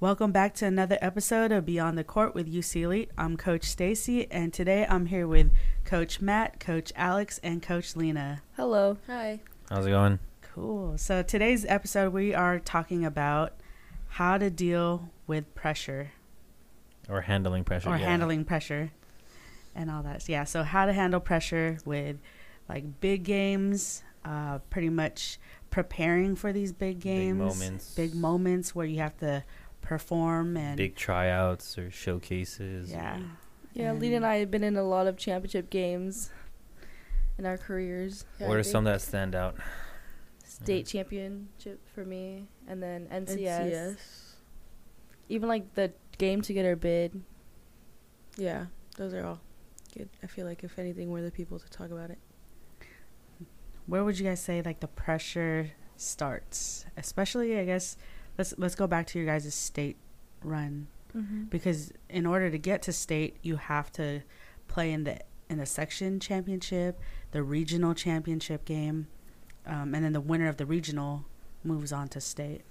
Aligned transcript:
Welcome 0.00 0.32
back 0.32 0.54
to 0.54 0.66
another 0.66 0.96
episode 1.02 1.52
of 1.52 1.66
Beyond 1.66 1.98
the 1.98 2.04
Court 2.04 2.34
with 2.34 2.50
UC 2.50 2.82
Elite. 2.82 3.10
I'm 3.18 3.36
Coach 3.36 3.64
Stacey, 3.64 4.30
and 4.30 4.50
today 4.52 4.86
I'm 4.88 5.06
here 5.06 5.26
with 5.26 5.52
Coach 5.84 6.22
Matt, 6.22 6.58
Coach 6.58 6.90
Alex, 6.96 7.38
and 7.42 7.62
Coach 7.62 7.96
Lina. 7.96 8.42
Hello. 8.56 8.96
Hi. 9.06 9.40
How's 9.68 9.84
it 9.86 9.90
going? 9.90 10.18
Cool. 10.40 10.96
So 10.96 11.22
today's 11.22 11.66
episode, 11.66 12.14
we 12.14 12.34
are 12.34 12.58
talking 12.58 13.04
about 13.04 13.52
how 14.08 14.38
to 14.38 14.48
deal 14.48 15.10
with 15.26 15.54
pressure 15.54 16.12
Or 17.08 17.20
handling 17.20 17.64
pressure. 17.64 17.90
or 17.90 17.96
yeah. 17.98 18.06
handling 18.06 18.46
pressure 18.46 18.92
and 19.74 19.90
all 19.90 20.02
that. 20.04 20.22
So, 20.22 20.32
yeah, 20.32 20.44
so 20.44 20.62
how 20.62 20.86
to 20.86 20.94
handle 20.94 21.20
pressure 21.20 21.76
with 21.84 22.16
like 22.70 23.00
big 23.00 23.22
games, 23.24 24.02
uh, 24.24 24.58
pretty 24.70 24.88
much 24.88 25.38
preparing 25.68 26.36
for 26.36 26.52
these 26.54 26.72
big 26.72 27.00
games, 27.00 27.38
moments. 27.38 27.94
big 27.94 28.14
moments 28.14 28.74
where 28.74 28.86
you 28.86 28.98
have 29.00 29.16
to 29.18 29.44
perform 29.80 30.56
and 30.56 30.76
Big 30.76 30.94
tryouts 30.96 31.76
or 31.78 31.90
showcases. 31.90 32.90
yeah. 32.90 33.18
Yeah, 33.72 33.90
And- 33.92 34.00
Lina 34.00 34.16
and 34.16 34.26
I 34.26 34.36
have 34.36 34.50
been 34.50 34.64
in 34.64 34.76
a 34.76 34.82
lot 34.82 35.06
of 35.06 35.16
championship 35.16 35.70
games 35.70 36.30
in 37.38 37.46
our 37.46 37.56
careers. 37.56 38.24
What 38.38 38.56
are 38.56 38.62
some 38.62 38.84
that 38.84 39.00
stand 39.00 39.34
out? 39.34 39.56
State 40.44 40.86
championship 40.86 41.80
for 41.94 42.04
me, 42.04 42.48
and 42.68 42.82
then 42.82 43.06
NCS. 43.10 43.70
NCS. 43.70 43.96
Even 45.28 45.48
like 45.48 45.74
the 45.74 45.92
game 46.18 46.42
to 46.42 46.52
get 46.52 46.66
our 46.66 46.76
bid. 46.76 47.22
Yeah, 48.36 48.66
those 48.96 49.14
are 49.14 49.24
all 49.24 49.40
good. 49.96 50.08
I 50.22 50.26
feel 50.26 50.44
like 50.46 50.64
if 50.64 50.78
anything, 50.78 51.08
we're 51.10 51.22
the 51.22 51.30
people 51.30 51.58
to 51.58 51.68
talk 51.70 51.90
about 51.90 52.10
it. 52.10 52.18
where 53.86 54.04
would 54.04 54.18
you 54.18 54.24
guys 54.26 54.40
say 54.40 54.62
like 54.62 54.78
the 54.80 54.86
pressure 54.88 55.70
starts 55.96 56.84
especially 56.96 57.58
i 57.58 57.64
guess 57.64 57.96
let's 58.40 58.54
let's 58.56 58.74
go 58.74 58.86
back 58.86 59.06
to 59.06 59.18
your 59.18 59.26
guys' 59.26 59.52
state 59.54 59.96
run 60.42 60.86
Mm-hmm. 61.16 61.46
because 61.50 61.92
in 62.08 62.24
order 62.24 62.50
to 62.52 62.56
get 62.56 62.82
to 62.82 62.92
state 62.92 63.36
you 63.42 63.56
have 63.56 63.90
to 63.94 64.22
play 64.68 64.92
in 64.92 65.02
the 65.02 65.18
in 65.48 65.58
the 65.58 65.66
section 65.66 66.20
championship 66.20 67.00
the 67.32 67.42
regional 67.42 67.94
championship 67.94 68.64
game 68.64 69.08
um, 69.66 69.92
and 69.92 70.04
then 70.04 70.12
the 70.12 70.20
winner 70.20 70.46
of 70.46 70.56
the 70.56 70.64
regional 70.64 71.24
moves 71.64 71.92
on 71.92 72.06
to 72.10 72.20
state 72.20 72.62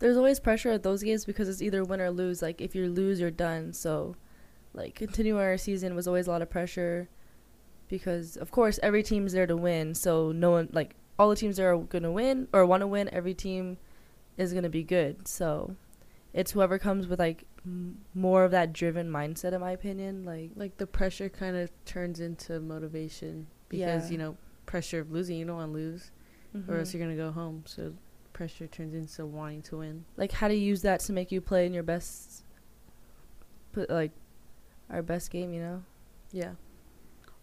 There's 0.00 0.16
always 0.16 0.40
pressure 0.40 0.70
at 0.70 0.82
those 0.82 1.04
games 1.04 1.24
because 1.24 1.48
it's 1.48 1.62
either 1.62 1.84
win 1.84 2.00
or 2.00 2.10
lose. 2.10 2.42
Like 2.42 2.60
if 2.60 2.74
you 2.74 2.88
lose, 2.90 3.20
you're 3.20 3.30
done. 3.30 3.72
So, 3.72 4.16
like 4.74 4.96
continuing 4.96 5.40
our 5.40 5.56
season 5.56 5.94
was 5.94 6.08
always 6.08 6.26
a 6.26 6.30
lot 6.32 6.42
of 6.42 6.50
pressure, 6.50 7.08
because 7.88 8.36
of 8.36 8.50
course 8.50 8.80
every 8.82 9.04
team's 9.04 9.32
there 9.32 9.46
to 9.46 9.56
win. 9.56 9.94
So 9.94 10.32
no 10.32 10.50
one 10.50 10.68
like 10.72 10.96
all 11.16 11.28
the 11.30 11.36
teams 11.36 11.56
there 11.58 11.72
are 11.72 11.78
gonna 11.78 12.10
win 12.10 12.48
or 12.52 12.66
want 12.66 12.80
to 12.80 12.88
win. 12.88 13.08
Every 13.12 13.34
team 13.34 13.78
is 14.36 14.52
gonna 14.54 14.68
be 14.68 14.82
good. 14.82 15.26
So, 15.28 15.76
it's 16.32 16.52
whoever 16.52 16.78
comes 16.78 17.06
with 17.06 17.18
like 17.18 17.44
m- 17.64 17.98
more 18.14 18.44
of 18.44 18.50
that 18.52 18.72
driven 18.72 19.08
mindset, 19.10 19.52
in 19.52 19.60
my 19.60 19.72
opinion. 19.72 20.24
Like 20.24 20.50
Like 20.56 20.76
the 20.78 20.86
pressure 20.86 21.28
kind 21.28 21.56
of 21.56 21.70
turns 21.84 22.20
into 22.20 22.58
motivation 22.60 23.46
because 23.68 24.06
Yeah. 24.06 24.12
you 24.12 24.18
know 24.18 24.36
pressure 24.66 25.00
of 25.00 25.10
losing. 25.12 25.36
You 25.38 25.44
don't 25.46 25.56
want 25.56 25.70
to 25.70 25.74
lose, 25.74 26.10
or 26.68 26.78
else 26.78 26.90
mhm. 26.90 26.94
you're 26.94 27.02
gonna 27.02 27.16
go 27.16 27.30
home. 27.32 27.64
So 27.66 27.94
pressure 28.32 28.66
turns 28.66 28.94
into 28.94 29.26
wanting 29.26 29.60
to 29.62 29.76
win. 29.78 30.04
like 30.16 30.32
how 30.32 30.48
to 30.48 30.54
use 30.54 30.80
that 30.82 31.00
to 31.00 31.12
make 31.12 31.30
you 31.30 31.40
play 31.42 31.66
in 31.66 31.74
your 31.74 31.82
best, 31.82 32.44
put 33.72 33.90
like 33.90 34.12
our 34.90 35.02
best 35.02 35.30
game. 35.30 35.52
You 35.52 35.60
know. 35.60 35.82
Yeah. 36.32 36.52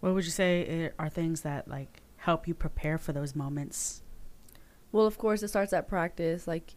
what 0.00 0.14
would 0.14 0.24
you 0.24 0.30
say 0.32 0.90
are 0.98 1.08
things 1.08 1.42
that 1.42 1.68
like 1.68 2.02
help 2.16 2.48
you 2.48 2.54
prepare 2.54 2.98
for 2.98 3.12
those 3.12 3.36
moments 3.36 4.02
Well, 4.92 5.06
of 5.06 5.18
course, 5.18 5.42
it 5.42 5.48
starts 5.48 5.72
at 5.72 5.88
practice. 5.88 6.46
Like, 6.46 6.74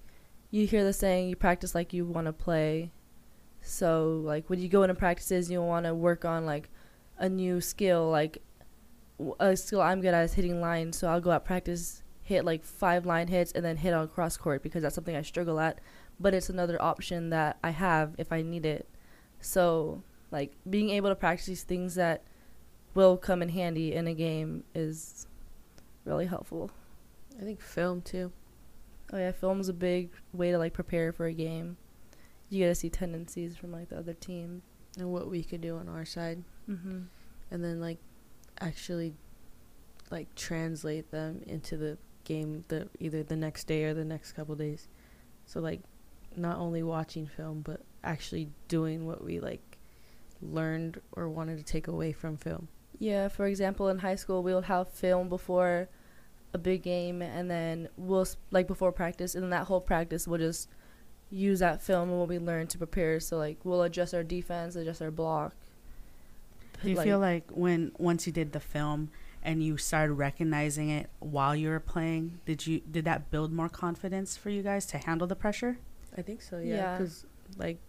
you 0.52 0.68
hear 0.68 0.84
the 0.84 0.94
saying, 0.94 1.30
you 1.30 1.36
practice 1.36 1.74
like 1.74 1.94
you 1.94 2.06
want 2.06 2.28
to 2.28 2.34
play. 2.34 2.92
So, 3.62 4.22
like, 4.24 4.50
when 4.50 4.60
you 4.60 4.68
go 4.68 4.84
into 4.84 4.94
practices, 4.94 5.50
you 5.50 5.62
want 5.62 5.86
to 5.86 5.96
work 5.96 6.26
on, 6.26 6.46
like, 6.46 6.70
a 7.18 7.30
new 7.30 7.62
skill. 7.62 8.10
Like, 8.10 8.40
a 9.40 9.56
skill 9.56 9.82
I'm 9.82 10.02
good 10.02 10.14
at 10.14 10.26
is 10.26 10.34
hitting 10.34 10.62
lines. 10.62 10.98
So, 10.98 11.08
I'll 11.08 11.22
go 11.22 11.32
at 11.32 11.46
practice, 11.46 12.04
hit, 12.22 12.46
like, 12.46 12.64
five 12.64 13.06
line 13.06 13.28
hits, 13.30 13.52
and 13.54 13.66
then 13.66 13.78
hit 13.78 13.94
on 13.94 14.08
cross 14.10 14.38
court 14.38 14.62
because 14.62 14.84
that's 14.84 14.96
something 14.96 15.16
I 15.16 15.22
struggle 15.22 15.60
at. 15.60 15.80
But 16.20 16.34
it's 16.34 16.50
another 16.50 16.80
option 16.82 17.30
that 17.32 17.58
I 17.64 17.72
have 17.72 18.14
if 18.18 18.32
I 18.32 18.44
need 18.44 18.66
it. 18.66 18.88
So, 19.40 20.04
like, 20.30 20.54
being 20.70 20.90
able 20.92 21.10
to 21.10 21.16
practice 21.16 21.48
these 21.48 21.64
things 21.64 21.96
that 21.96 22.24
will 22.94 23.18
come 23.18 23.42
in 23.42 23.50
handy 23.50 23.94
in 23.94 24.08
a 24.08 24.14
game 24.14 24.64
is 24.76 25.26
really 26.06 26.28
helpful. 26.28 26.70
I 27.40 27.44
think 27.44 27.62
film 27.62 28.02
too. 28.02 28.32
Oh 29.12 29.18
yeah, 29.18 29.32
film's 29.32 29.70
a 29.70 29.74
big 29.74 30.12
way 30.34 30.52
to 30.52 30.58
like 30.58 30.74
prepare 30.74 31.12
for 31.12 31.26
a 31.26 31.34
game. 31.34 31.78
You 32.50 32.60
get 32.60 32.68
to 32.70 32.76
see 32.76 32.90
tendencies 32.90 33.56
from 33.58 33.72
like 33.72 33.90
the 33.90 33.98
other 33.98 34.14
team. 34.14 34.62
and 34.98 35.12
what 35.12 35.30
we 35.30 35.44
could 35.44 35.62
do 35.62 35.76
on 35.78 35.90
our 35.90 36.06
side 36.06 36.44
Mm-hmm. 36.70 37.00
and 37.52 37.64
then 37.64 37.82
like 37.82 37.98
actually 38.62 39.16
like 40.12 40.34
translate 40.36 41.10
them 41.12 41.42
into 41.48 41.76
the 41.78 41.98
game 42.24 42.64
the 42.70 42.88
either 43.00 43.22
the 43.24 43.36
next 43.36 43.66
day 43.66 43.84
or 43.86 43.94
the 43.94 44.06
next 44.06 44.32
couple 44.34 44.56
days 44.56 44.88
so 45.46 45.60
like 45.60 45.82
not 46.38 46.58
only 46.58 46.84
watching 46.84 47.26
film 47.28 47.62
but 47.62 47.82
actually 48.04 48.50
doing 48.68 49.06
what 49.06 49.24
we 49.26 49.40
like 49.40 49.78
learned 50.42 51.02
or 51.14 51.28
wanted 51.28 51.58
to 51.58 51.64
take 51.64 51.88
away 51.88 52.12
from 52.14 52.38
film 52.38 52.68
Yeah, 53.00 53.28
for 53.28 53.46
example, 53.48 53.90
in 53.90 54.00
high 54.00 54.16
school, 54.16 54.44
we'll 54.44 54.62
have 54.64 54.88
film 54.90 55.28
before 55.28 55.90
a 56.54 56.58
big 56.58 56.84
game, 56.84 57.22
and 57.22 57.50
then 57.50 57.90
we'll 57.98 58.28
like 58.52 58.68
before 58.68 58.92
practice, 58.92 59.34
and 59.36 59.44
then 59.44 59.50
that 59.52 59.66
whole 59.68 59.82
practice 59.82 60.28
we'll 60.28 60.40
just 60.40 60.70
use 61.30 61.60
that 61.60 61.82
film 61.82 62.10
and 62.10 62.20
what 62.20 62.28
we 62.30 62.38
learned 62.40 62.70
to 62.72 62.78
prepare. 62.78 63.20
So 63.20 63.38
like 63.38 63.58
we'll 63.64 63.82
adjust 63.84 64.14
our 64.14 64.24
defense, 64.24 64.76
adjust 64.76 65.02
our 65.02 65.12
block. 65.12 65.54
Do 66.84 66.90
you 66.90 67.00
feel 67.02 67.20
like 67.20 67.50
when 67.52 67.92
once 67.98 68.28
you 68.28 68.34
did 68.34 68.52
the 68.52 68.60
film 68.60 69.10
and 69.42 69.64
you 69.64 69.78
started 69.78 70.14
recognizing 70.14 70.90
it 70.90 71.10
while 71.20 71.56
you 71.56 71.70
were 71.70 71.80
playing, 71.80 72.40
did 72.46 72.68
you 72.68 72.82
did 72.82 73.06
that 73.06 73.32
build 73.32 73.52
more 73.52 73.70
confidence 73.70 74.36
for 74.38 74.50
you 74.50 74.62
guys 74.62 74.86
to 74.88 74.98
handle 74.98 75.28
the 75.28 75.36
pressure? 75.36 75.78
i 76.16 76.22
think 76.22 76.44
so 76.44 76.60
yeah 76.60 76.76
Yeah. 76.76 76.98
because 76.98 77.26
like 77.58 77.80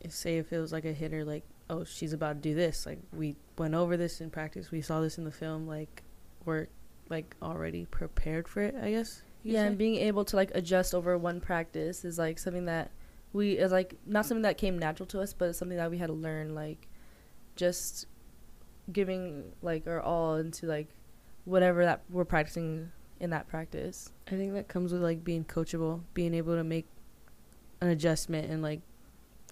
if, 0.00 0.12
say 0.12 0.38
if 0.38 0.52
it 0.52 0.58
was 0.60 0.72
like 0.72 0.84
a 0.84 0.92
hitter 0.92 1.24
like 1.24 1.42
oh 1.68 1.82
she's 1.82 2.12
about 2.12 2.34
to 2.36 2.40
do 2.48 2.54
this 2.54 2.86
like 2.86 3.00
we 3.12 3.34
went 3.58 3.74
over 3.74 3.96
this 3.96 4.20
in 4.20 4.30
practice 4.30 4.70
we 4.70 4.80
saw 4.80 5.00
this 5.00 5.18
in 5.18 5.24
the 5.24 5.32
film 5.32 5.66
like 5.66 6.04
we're 6.44 6.68
like 7.10 7.36
already 7.42 7.84
prepared 7.86 8.48
for 8.48 8.62
it 8.62 8.74
i 8.80 8.90
guess 8.90 9.22
yeah, 9.42 9.60
say. 9.60 9.66
and 9.68 9.78
being 9.78 9.96
able 9.96 10.24
to 10.24 10.36
like 10.36 10.50
adjust 10.54 10.94
over 10.94 11.16
one 11.16 11.40
practice 11.40 12.04
is 12.04 12.18
like 12.18 12.38
something 12.38 12.66
that 12.66 12.90
we 13.32 13.52
is 13.52 13.72
like 13.72 13.94
not 14.06 14.26
something 14.26 14.42
that 14.42 14.58
came 14.58 14.78
natural 14.78 15.06
to 15.06 15.20
us, 15.20 15.32
but 15.32 15.54
something 15.54 15.76
that 15.76 15.90
we 15.90 15.98
had 15.98 16.08
to 16.08 16.12
learn. 16.12 16.54
Like, 16.54 16.88
just 17.56 18.06
giving 18.92 19.52
like 19.62 19.86
our 19.86 20.00
all 20.00 20.36
into 20.36 20.66
like 20.66 20.88
whatever 21.44 21.84
that 21.84 22.02
we're 22.10 22.24
practicing 22.24 22.90
in 23.18 23.30
that 23.30 23.48
practice. 23.48 24.10
I 24.26 24.32
think 24.32 24.52
that 24.54 24.68
comes 24.68 24.92
with 24.92 25.02
like 25.02 25.24
being 25.24 25.44
coachable, 25.44 26.00
being 26.12 26.34
able 26.34 26.56
to 26.56 26.64
make 26.64 26.86
an 27.80 27.88
adjustment 27.88 28.50
in 28.50 28.60
like 28.60 28.80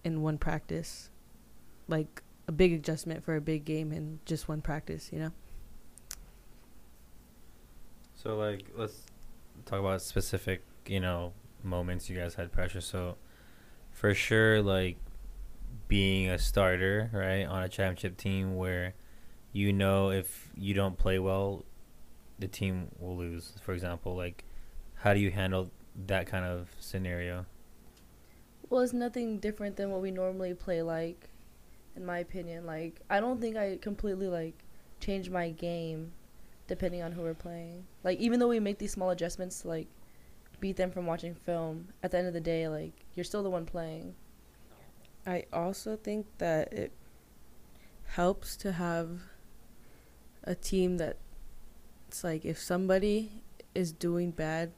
in 0.05 0.23
one 0.23 0.39
practice, 0.39 1.11
like 1.87 2.23
a 2.47 2.53
big 2.53 2.73
adjustment 2.73 3.25
for 3.25 3.37
a 3.37 3.41
big 3.41 3.65
game 3.65 3.93
in 3.93 4.21
just 4.27 4.49
one 4.49 4.61
practice. 4.61 5.11
You 5.13 5.21
know. 5.21 5.33
So 8.21 8.37
like 8.37 8.65
let's 8.75 9.03
talk 9.65 9.79
about 9.79 10.03
specific, 10.03 10.65
you 10.87 10.99
know, 10.99 11.33
moments 11.63 12.11
you 12.11 12.19
guys 12.19 12.35
had 12.35 12.51
pressure. 12.51 12.81
So 12.81 13.17
for 13.93 14.13
sure 14.13 14.61
like 14.61 14.97
being 15.87 16.29
a 16.29 16.37
starter, 16.37 17.11
right, 17.13 17.45
on 17.45 17.63
a 17.63 17.69
championship 17.69 18.17
team 18.17 18.57
where 18.57 18.95
you 19.53 19.73
know 19.73 20.11
if 20.11 20.51
you 20.57 20.75
don't 20.75 20.99
play 20.99 21.21
well, 21.21 21.65
the 22.41 22.49
team 22.49 22.89
will 22.99 23.17
lose. 23.17 23.53
For 23.63 23.73
example, 23.73 24.17
like 24.17 24.45
how 24.97 25.15
do 25.15 25.21
you 25.21 25.31
handle 25.31 25.71
that 26.07 26.27
kind 26.27 26.45
of 26.45 26.71
scenario? 26.81 27.47
Well, 28.69 28.81
it's 28.81 28.93
nothing 28.93 29.39
different 29.39 29.77
than 29.77 29.93
what 29.93 30.03
we 30.03 30.11
normally 30.11 30.55
play 30.55 30.83
like, 30.83 31.29
in 31.95 32.05
my 32.05 32.19
opinion. 32.19 32.67
Like, 32.67 33.01
I 33.09 33.21
don't 33.21 33.41
think 33.41 33.57
I 33.57 33.79
completely 33.81 34.27
like 34.27 34.55
change 34.99 35.31
my 35.31 35.51
game 35.51 36.11
depending 36.69 37.03
on 37.03 37.11
who 37.11 37.23
we're 37.23 37.35
playing. 37.35 37.85
Like, 38.05 38.21
even 38.21 38.39
though 38.39 38.49
we 38.49 38.61
make 38.61 38.79
these 38.79 38.93
small 38.93 39.11
adjustments 39.11 39.63
to 39.63 39.69
like 39.69 39.89
beat 40.61 40.77
them 40.77 40.93
from 40.93 41.07
watching 41.07 41.35
film, 41.35 41.89
at 42.03 42.13
the 42.13 42.19
end 42.19 42.29
of 42.29 42.35
the 42.35 42.41
day, 42.41 42.69
like 42.69 42.93
you're 43.15 43.25
still 43.25 43.43
the 43.43 43.51
one 43.51 43.67
playing. 43.67 44.15
I 45.27 45.45
also 45.53 45.97
think 45.97 46.27
that 46.39 46.73
it 46.73 46.93
helps 48.05 48.57
to 48.59 48.73
have 48.73 49.09
a 50.45 50.55
team 50.55 50.99
that 50.99 51.17
it's 52.07 52.25
like 52.25 52.45
if 52.45 52.59
somebody 52.59 53.43
is 53.75 53.93
doing 53.93 54.31
bad 54.31 54.73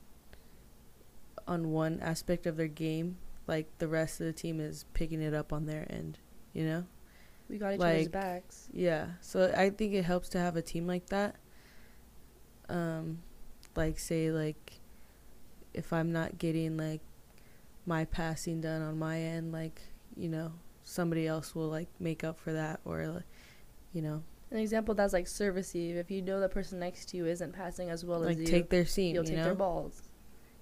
on 1.47 1.71
one 1.71 2.01
aspect 2.01 2.47
of 2.47 2.57
their 2.57 2.69
game, 2.69 3.19
like 3.47 3.67
the 3.79 3.89
rest 3.89 4.21
of 4.21 4.27
the 4.27 4.33
team 4.33 4.61
is 4.61 4.85
picking 4.95 5.21
it 5.21 5.35
up 5.35 5.53
on 5.53 5.67
their 5.67 5.87
end, 5.91 6.19
you 6.53 6.65
know? 6.65 6.85
We 7.49 7.59
got 7.59 7.75
each 7.75 7.81
other's 7.81 8.09
backs. 8.09 8.69
Yeah. 8.73 9.07
So 9.21 9.53
I 9.57 9.71
think 9.71 9.95
it 9.95 10.05
helps 10.05 10.29
to 10.31 10.39
have 10.39 10.57
a 10.57 10.63
team 10.63 10.87
like 10.87 11.07
that. 11.07 11.37
Um 12.71 13.23
like 13.77 13.99
say 13.99 14.31
like 14.31 14.81
if 15.75 15.93
I'm 15.93 16.13
not 16.13 16.39
getting 16.39 16.77
like 16.77 17.01
my 17.87 18.05
passing 18.05 18.61
done 18.61 18.83
on 18.83 18.99
my 18.99 19.21
end, 19.21 19.53
like 19.53 19.81
you 20.17 20.29
know 20.29 20.53
somebody 20.85 21.27
else 21.27 21.55
will 21.55 21.69
like 21.69 21.89
make 22.01 22.25
up 22.25 22.39
for 22.39 22.53
that, 22.53 22.81
or 22.85 23.07
like, 23.07 23.23
you 23.93 24.03
know 24.03 24.23
An 24.51 24.59
example 24.59 24.95
that's 24.95 25.13
like 25.13 25.27
serve 25.29 25.55
receive. 25.55 25.97
If 25.97 26.11
you 26.11 26.23
know 26.23 26.41
the 26.41 26.49
person 26.49 26.81
next 26.81 27.09
to 27.11 27.17
you 27.17 27.27
isn't 27.27 27.53
passing 27.53 27.91
as 27.91 28.05
well 28.05 28.21
like 28.21 28.37
as 28.37 28.39
you, 28.41 28.47
take 28.47 28.71
their 28.71 28.87
seam. 28.87 29.15
you'll 29.15 29.25
you 29.25 29.31
take 29.31 29.39
know? 29.39 29.45
their 29.45 29.55
balls. 29.55 30.03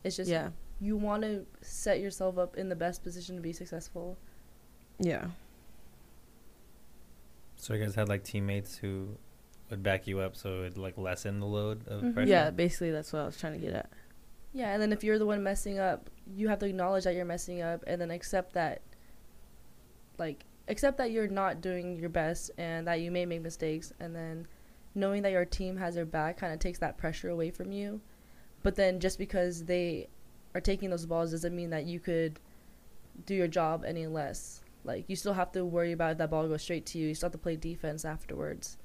It's 0.04 0.16
just 0.16 0.30
yeah, 0.30 0.50
you 0.80 0.96
want 0.96 1.22
to 1.22 1.46
set 1.62 2.00
yourself 2.00 2.38
up 2.38 2.56
in 2.56 2.68
the 2.68 2.76
best 2.76 3.02
position 3.02 3.36
to 3.36 3.42
be 3.42 3.52
successful. 3.52 4.16
yeah, 4.98 5.28
So 7.56 7.74
you 7.74 7.82
guys 7.84 7.94
had 7.94 8.08
like 8.08 8.22
teammates 8.24 8.76
who 8.76 9.16
would 9.70 9.82
back 9.82 10.06
you 10.06 10.20
up, 10.20 10.36
so 10.36 10.62
it 10.62 10.76
like 10.78 10.96
lessen 10.98 11.40
the 11.40 11.46
load 11.46 11.86
of 11.88 12.02
Mhm. 12.02 12.14
pressure. 12.14 12.28
yeah. 12.30 12.50
Basically, 12.50 12.90
that's 12.90 13.12
what 13.12 13.22
I 13.22 13.26
was 13.26 13.36
trying 13.38 13.54
to 13.54 13.58
get 13.58 13.74
at. 13.74 13.90
Yeah, 14.52 14.72
and 14.72 14.80
then 14.82 14.92
if 14.92 15.04
you're 15.04 15.18
the 15.18 15.26
one 15.26 15.42
messing 15.42 15.78
up, 15.78 16.08
you 16.26 16.48
have 16.48 16.58
to 16.60 16.66
acknowledge 16.66 17.04
that 17.04 17.14
you're 17.14 17.24
messing 17.24 17.60
up 17.60 17.84
and 17.86 18.00
then 18.00 18.10
accept 18.10 18.54
that 18.54 18.80
like 20.18 20.44
accept 20.68 20.98
that 20.98 21.10
you're 21.10 21.28
not 21.28 21.60
doing 21.60 21.96
your 21.98 22.08
best 22.08 22.50
and 22.58 22.86
that 22.86 23.00
you 23.00 23.10
may 23.10 23.24
make 23.24 23.40
mistakes 23.42 23.92
and 24.00 24.14
then 24.14 24.46
knowing 24.94 25.22
that 25.22 25.32
your 25.32 25.44
team 25.44 25.76
has 25.76 25.96
your 25.96 26.04
back 26.04 26.36
kind 26.38 26.52
of 26.52 26.58
takes 26.58 26.78
that 26.80 26.98
pressure 26.98 27.28
away 27.28 27.50
from 27.50 27.72
you. 27.72 28.00
But 28.62 28.74
then 28.74 29.00
just 29.00 29.18
because 29.18 29.64
they 29.64 30.08
are 30.54 30.60
taking 30.60 30.90
those 30.90 31.06
balls 31.06 31.30
doesn't 31.30 31.54
mean 31.54 31.70
that 31.70 31.86
you 31.86 32.00
could 32.00 32.40
do 33.26 33.34
your 33.34 33.48
job 33.48 33.84
any 33.86 34.06
less. 34.06 34.62
Like 34.84 35.04
you 35.08 35.16
still 35.16 35.34
have 35.34 35.52
to 35.52 35.64
worry 35.64 35.92
about 35.92 36.12
if 36.12 36.18
that 36.18 36.30
ball 36.30 36.48
goes 36.48 36.62
straight 36.62 36.84
to 36.86 36.98
you. 36.98 37.08
You 37.08 37.14
still 37.14 37.26
have 37.28 37.32
to 37.32 37.38
play 37.38 37.56
defense 37.56 38.04
afterwards. 38.04 38.76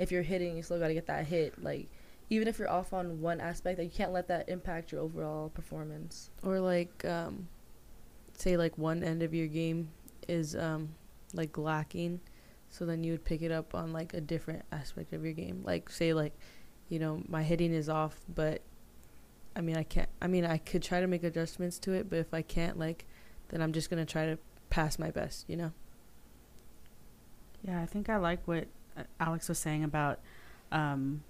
If 0.00 0.10
you're 0.10 0.22
hitting, 0.22 0.56
you 0.56 0.62
still 0.62 0.80
got 0.80 0.88
to 0.88 0.94
get 0.94 1.06
that 1.06 1.26
hit. 1.26 1.62
Like 1.62 1.88
even 2.30 2.46
if 2.46 2.58
you're 2.58 2.70
off 2.70 2.92
on 2.92 3.20
one 3.20 3.40
aspect, 3.40 3.78
like 3.78 3.92
you 3.92 3.96
can't 3.96 4.12
let 4.12 4.28
that 4.28 4.48
impact 4.48 4.92
your 4.92 5.00
overall 5.02 5.50
performance. 5.50 6.30
Or 6.42 6.60
like, 6.60 7.04
um, 7.04 7.48
say 8.38 8.56
like 8.56 8.78
one 8.78 9.02
end 9.02 9.22
of 9.22 9.34
your 9.34 9.48
game 9.48 9.90
is 10.28 10.56
um, 10.56 10.94
like 11.34 11.58
lacking, 11.58 12.20
so 12.70 12.86
then 12.86 13.02
you 13.02 13.12
would 13.12 13.24
pick 13.24 13.42
it 13.42 13.50
up 13.50 13.74
on 13.74 13.92
like 13.92 14.14
a 14.14 14.20
different 14.20 14.62
aspect 14.70 15.12
of 15.12 15.24
your 15.24 15.34
game. 15.34 15.62
Like 15.64 15.90
say 15.90 16.14
like, 16.14 16.32
you 16.88 17.00
know, 17.00 17.22
my 17.28 17.42
hitting 17.42 17.74
is 17.74 17.88
off, 17.88 18.20
but 18.32 18.62
I 19.56 19.60
mean 19.60 19.76
I 19.76 19.82
can't. 19.82 20.08
I 20.22 20.28
mean 20.28 20.46
I 20.46 20.58
could 20.58 20.82
try 20.82 21.00
to 21.00 21.08
make 21.08 21.24
adjustments 21.24 21.78
to 21.80 21.92
it, 21.92 22.08
but 22.08 22.20
if 22.20 22.32
I 22.32 22.42
can't, 22.42 22.78
like, 22.78 23.06
then 23.48 23.60
I'm 23.60 23.72
just 23.72 23.90
gonna 23.90 24.06
try 24.06 24.26
to 24.26 24.38
pass 24.70 25.00
my 25.00 25.10
best. 25.10 25.44
You 25.48 25.56
know. 25.56 25.72
Yeah, 27.62 27.82
I 27.82 27.86
think 27.86 28.08
I 28.08 28.16
like 28.16 28.46
what 28.46 28.68
Alex 29.18 29.48
was 29.48 29.58
saying 29.58 29.84
about 29.84 30.20
um, 30.72 31.22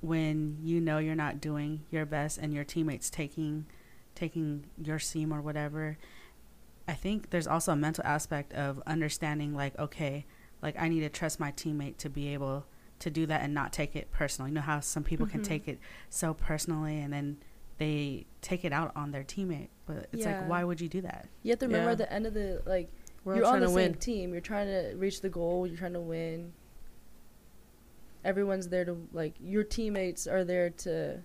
when 0.00 0.58
you 0.62 0.80
know 0.80 0.98
you're 0.98 1.14
not 1.14 1.40
doing 1.40 1.80
your 1.90 2.04
best 2.06 2.38
and 2.38 2.52
your 2.52 2.64
teammates 2.64 3.10
taking 3.10 3.66
taking 4.14 4.64
your 4.82 4.98
seam 4.98 5.32
or 5.32 5.40
whatever. 5.40 5.96
I 6.88 6.94
think 6.94 7.30
there's 7.30 7.46
also 7.46 7.72
a 7.72 7.76
mental 7.76 8.04
aspect 8.04 8.52
of 8.54 8.82
understanding 8.86 9.54
like 9.54 9.78
okay, 9.78 10.26
like 10.62 10.74
I 10.80 10.88
need 10.88 11.00
to 11.00 11.08
trust 11.08 11.38
my 11.40 11.52
teammate 11.52 11.96
to 11.98 12.10
be 12.10 12.28
able 12.34 12.64
to 12.98 13.10
do 13.10 13.26
that 13.26 13.42
and 13.42 13.52
not 13.54 13.72
take 13.72 13.96
it 13.96 14.10
personal. 14.12 14.48
You 14.48 14.54
know 14.54 14.60
how 14.60 14.80
some 14.80 15.02
people 15.02 15.26
can 15.26 15.40
Mhm. 15.40 15.44
take 15.44 15.68
it 15.68 15.78
so 16.08 16.34
personally 16.34 17.00
and 17.00 17.12
then 17.12 17.38
they 17.78 18.26
take 18.42 18.64
it 18.64 18.72
out 18.72 18.92
on 18.94 19.10
their 19.10 19.24
teammate. 19.24 19.68
But 19.86 20.06
it's 20.12 20.24
Yeah. 20.24 20.40
like 20.40 20.48
why 20.48 20.62
would 20.64 20.80
you 20.80 20.88
do 20.88 21.00
that? 21.00 21.28
You 21.42 21.50
have 21.50 21.58
to 21.60 21.66
remember 21.66 21.86
Yeah. 21.88 21.92
at 21.92 21.98
the 21.98 22.12
end 22.12 22.26
of 22.26 22.34
the 22.34 22.62
like 22.66 22.90
We're 23.24 23.36
you're 23.36 23.46
on 23.46 23.60
the 23.60 23.66
to 23.66 23.72
same 23.72 23.74
win. 23.74 23.94
team. 23.94 24.32
You're 24.32 24.40
trying 24.40 24.66
to 24.68 24.96
reach 24.96 25.20
the 25.20 25.28
goal. 25.28 25.66
You're 25.66 25.76
trying 25.78 25.92
to 25.94 26.00
win. 26.00 26.52
Everyone's 28.24 28.68
there 28.68 28.84
to 28.84 28.96
like 29.12 29.34
your 29.40 29.64
teammates 29.64 30.26
are 30.26 30.44
there 30.44 30.70
to 30.70 31.18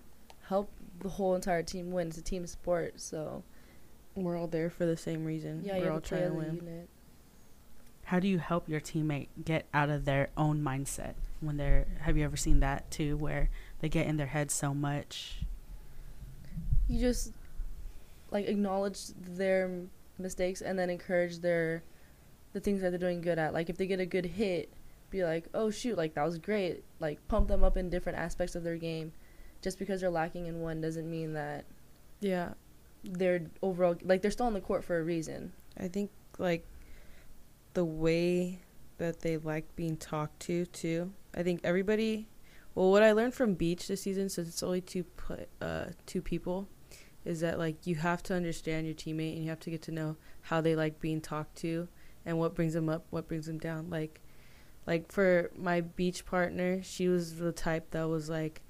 help 0.44 0.72
the 1.00 1.10
whole 1.10 1.36
entire 1.36 1.62
team 1.64 1.92
win. 1.92 2.08
It's 2.08 2.18
a 2.18 2.22
team 2.24 2.46
sport, 2.48 3.00
so 3.00 3.44
We're 4.16 4.36
all 4.38 4.48
there 4.48 4.70
for 4.72 4.86
the 4.86 4.98
same 4.98 5.24
reason. 5.26 5.62
yeah, 5.64 5.74
We're 5.78 5.84
you 5.84 5.88
all 5.90 5.94
have 5.96 6.04
to 6.04 6.10
play 6.10 6.20
trying 6.20 6.32
to 6.32 6.36
win. 6.38 6.56
unit. 6.56 6.90
How 8.06 8.20
do 8.20 8.28
you 8.28 8.40
help 8.40 8.68
your 8.70 8.80
teammate 8.80 9.28
get 9.44 9.66
out 9.74 9.90
of 9.90 10.06
their 10.06 10.30
own 10.38 10.64
mindset 10.64 11.14
when 11.42 11.58
they're 11.58 11.86
have 12.02 12.18
you 12.18 12.24
ever 12.24 12.38
seen 12.38 12.62
that 12.62 12.90
too 12.90 13.16
where 13.18 13.50
they 13.80 13.90
get 13.90 14.08
in 14.08 14.18
their 14.18 14.28
head 14.28 14.50
so 14.50 14.74
much? 14.74 15.42
You 16.88 17.00
just 17.02 17.34
like 18.32 18.48
acknowledge 18.48 19.08
their 19.20 19.70
mistakes 20.18 20.62
and 20.62 20.80
then 20.80 20.90
encourage 20.90 21.40
their 21.40 21.84
the 22.54 22.60
things 22.60 22.82
that 22.82 22.90
they're 22.90 22.98
doing 23.00 23.22
good 23.22 23.38
at. 23.38 23.54
Like 23.54 23.70
if 23.70 23.78
they 23.78 23.86
get 23.88 24.00
a 24.00 24.06
good 24.06 24.26
hit, 24.26 24.72
be 25.10 25.24
like, 25.24 25.48
"Oh 25.54 25.70
shoot, 25.70 25.98
like 25.98 26.14
that 26.16 26.24
was 26.26 26.38
great." 26.38 26.84
Like 27.00 27.26
pump 27.28 27.48
them 27.48 27.64
up 27.64 27.78
in 27.78 27.90
different 27.90 28.18
aspects 28.18 28.56
of 28.56 28.64
their 28.64 28.78
game. 28.78 29.12
Just 29.62 29.80
because 29.80 30.02
they're 30.02 30.10
lacking 30.10 30.46
in 30.46 30.62
one 30.62 30.82
doesn't 30.82 31.10
mean 31.10 31.34
that 31.34 31.66
Yeah, 32.22 32.54
they're 33.04 33.48
overall 33.62 33.96
like 34.04 34.22
they're 34.22 34.32
still 34.32 34.46
on 34.46 34.54
the 34.54 34.62
court 34.62 34.84
for 34.84 35.00
a 35.00 35.04
reason. 35.04 35.54
I 35.80 35.88
think 35.88 36.12
like 36.38 36.66
the 37.74 37.86
way 37.86 38.62
that 38.98 39.22
they 39.22 39.38
like 39.38 39.76
being 39.76 39.98
talked 39.98 40.40
to 40.42 40.66
too. 40.68 41.12
I 41.36 41.44
think 41.44 41.62
everybody. 41.64 42.28
Well, 42.76 42.92
what 42.92 43.02
I 43.02 43.12
learned 43.12 43.34
from 43.34 43.56
Beach 43.56 43.88
this 43.88 44.04
season, 44.04 44.30
since 44.30 44.48
it's 44.48 44.62
only 44.62 44.82
two 44.82 45.04
pla 45.04 45.38
uh, 45.62 45.86
two 46.06 46.22
people, 46.22 46.68
is 47.26 47.40
that 47.42 47.58
like 47.58 47.88
you 47.88 47.96
have 47.96 48.22
to 48.24 48.34
understand 48.36 48.86
your 48.86 48.96
teammate 48.96 49.34
and 49.36 49.44
you 49.44 49.50
have 49.50 49.60
to 49.62 49.72
get 49.72 49.82
to 49.84 49.92
know 49.92 50.16
how 50.42 50.62
they 50.62 50.76
like 50.76 51.00
being 51.00 51.20
talked 51.22 51.56
to 51.58 51.88
and 52.26 52.38
what 52.38 52.54
brings 52.56 52.74
them 52.74 52.90
up, 52.90 53.06
what 53.10 53.28
brings 53.28 53.46
them 53.48 53.58
down. 53.58 53.90
Like, 53.90 54.22
like 54.88 55.12
for 55.12 55.52
my 55.56 55.82
Beach 55.82 56.26
partner, 56.26 56.82
she 56.82 57.10
was 57.10 57.36
the 57.36 57.52
type 57.52 57.92
that 57.92 58.08
was 58.08 58.30
like, 58.30 58.62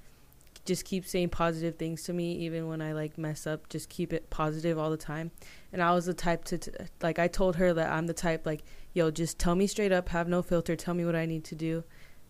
just 0.64 0.84
keep 0.84 1.06
saying 1.06 1.30
positive 1.30 1.76
things 1.76 2.02
to 2.02 2.12
me 2.12 2.32
even 2.40 2.68
when 2.68 2.82
I 2.82 2.92
like 2.92 3.16
mess 3.16 3.46
up. 3.46 3.68
Just 3.70 3.88
keep 3.88 4.12
it 4.12 4.28
positive 4.28 4.78
all 4.78 4.90
the 4.90 4.98
time. 4.98 5.30
And 5.72 5.82
I 5.82 5.92
was 5.92 6.04
the 6.04 6.14
type 6.14 6.44
to 6.46 6.58
t- 6.58 6.70
like 7.00 7.18
I 7.18 7.28
told 7.28 7.56
her 7.56 7.72
that 7.72 7.90
I'm 7.90 8.06
the 8.06 8.12
type 8.12 8.44
like, 8.44 8.64
yo, 8.92 9.10
just 9.10 9.38
tell 9.38 9.54
me 9.54 9.66
straight 9.66 9.92
up, 9.92 10.10
have 10.10 10.28
no 10.28 10.42
filter, 10.42 10.76
tell 10.76 10.92
me 10.92 11.06
what 11.06 11.16
I 11.16 11.24
need 11.24 11.44
to 11.44 11.54
do 11.54 11.84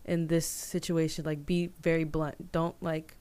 in 0.05 0.29
this 0.29 0.47
situation. 0.47 1.25
Like 1.25 1.47
be 1.47 1.71
very 1.81 2.05
blunt. 2.05 2.53
Don't 2.53 2.81
like 2.81 3.17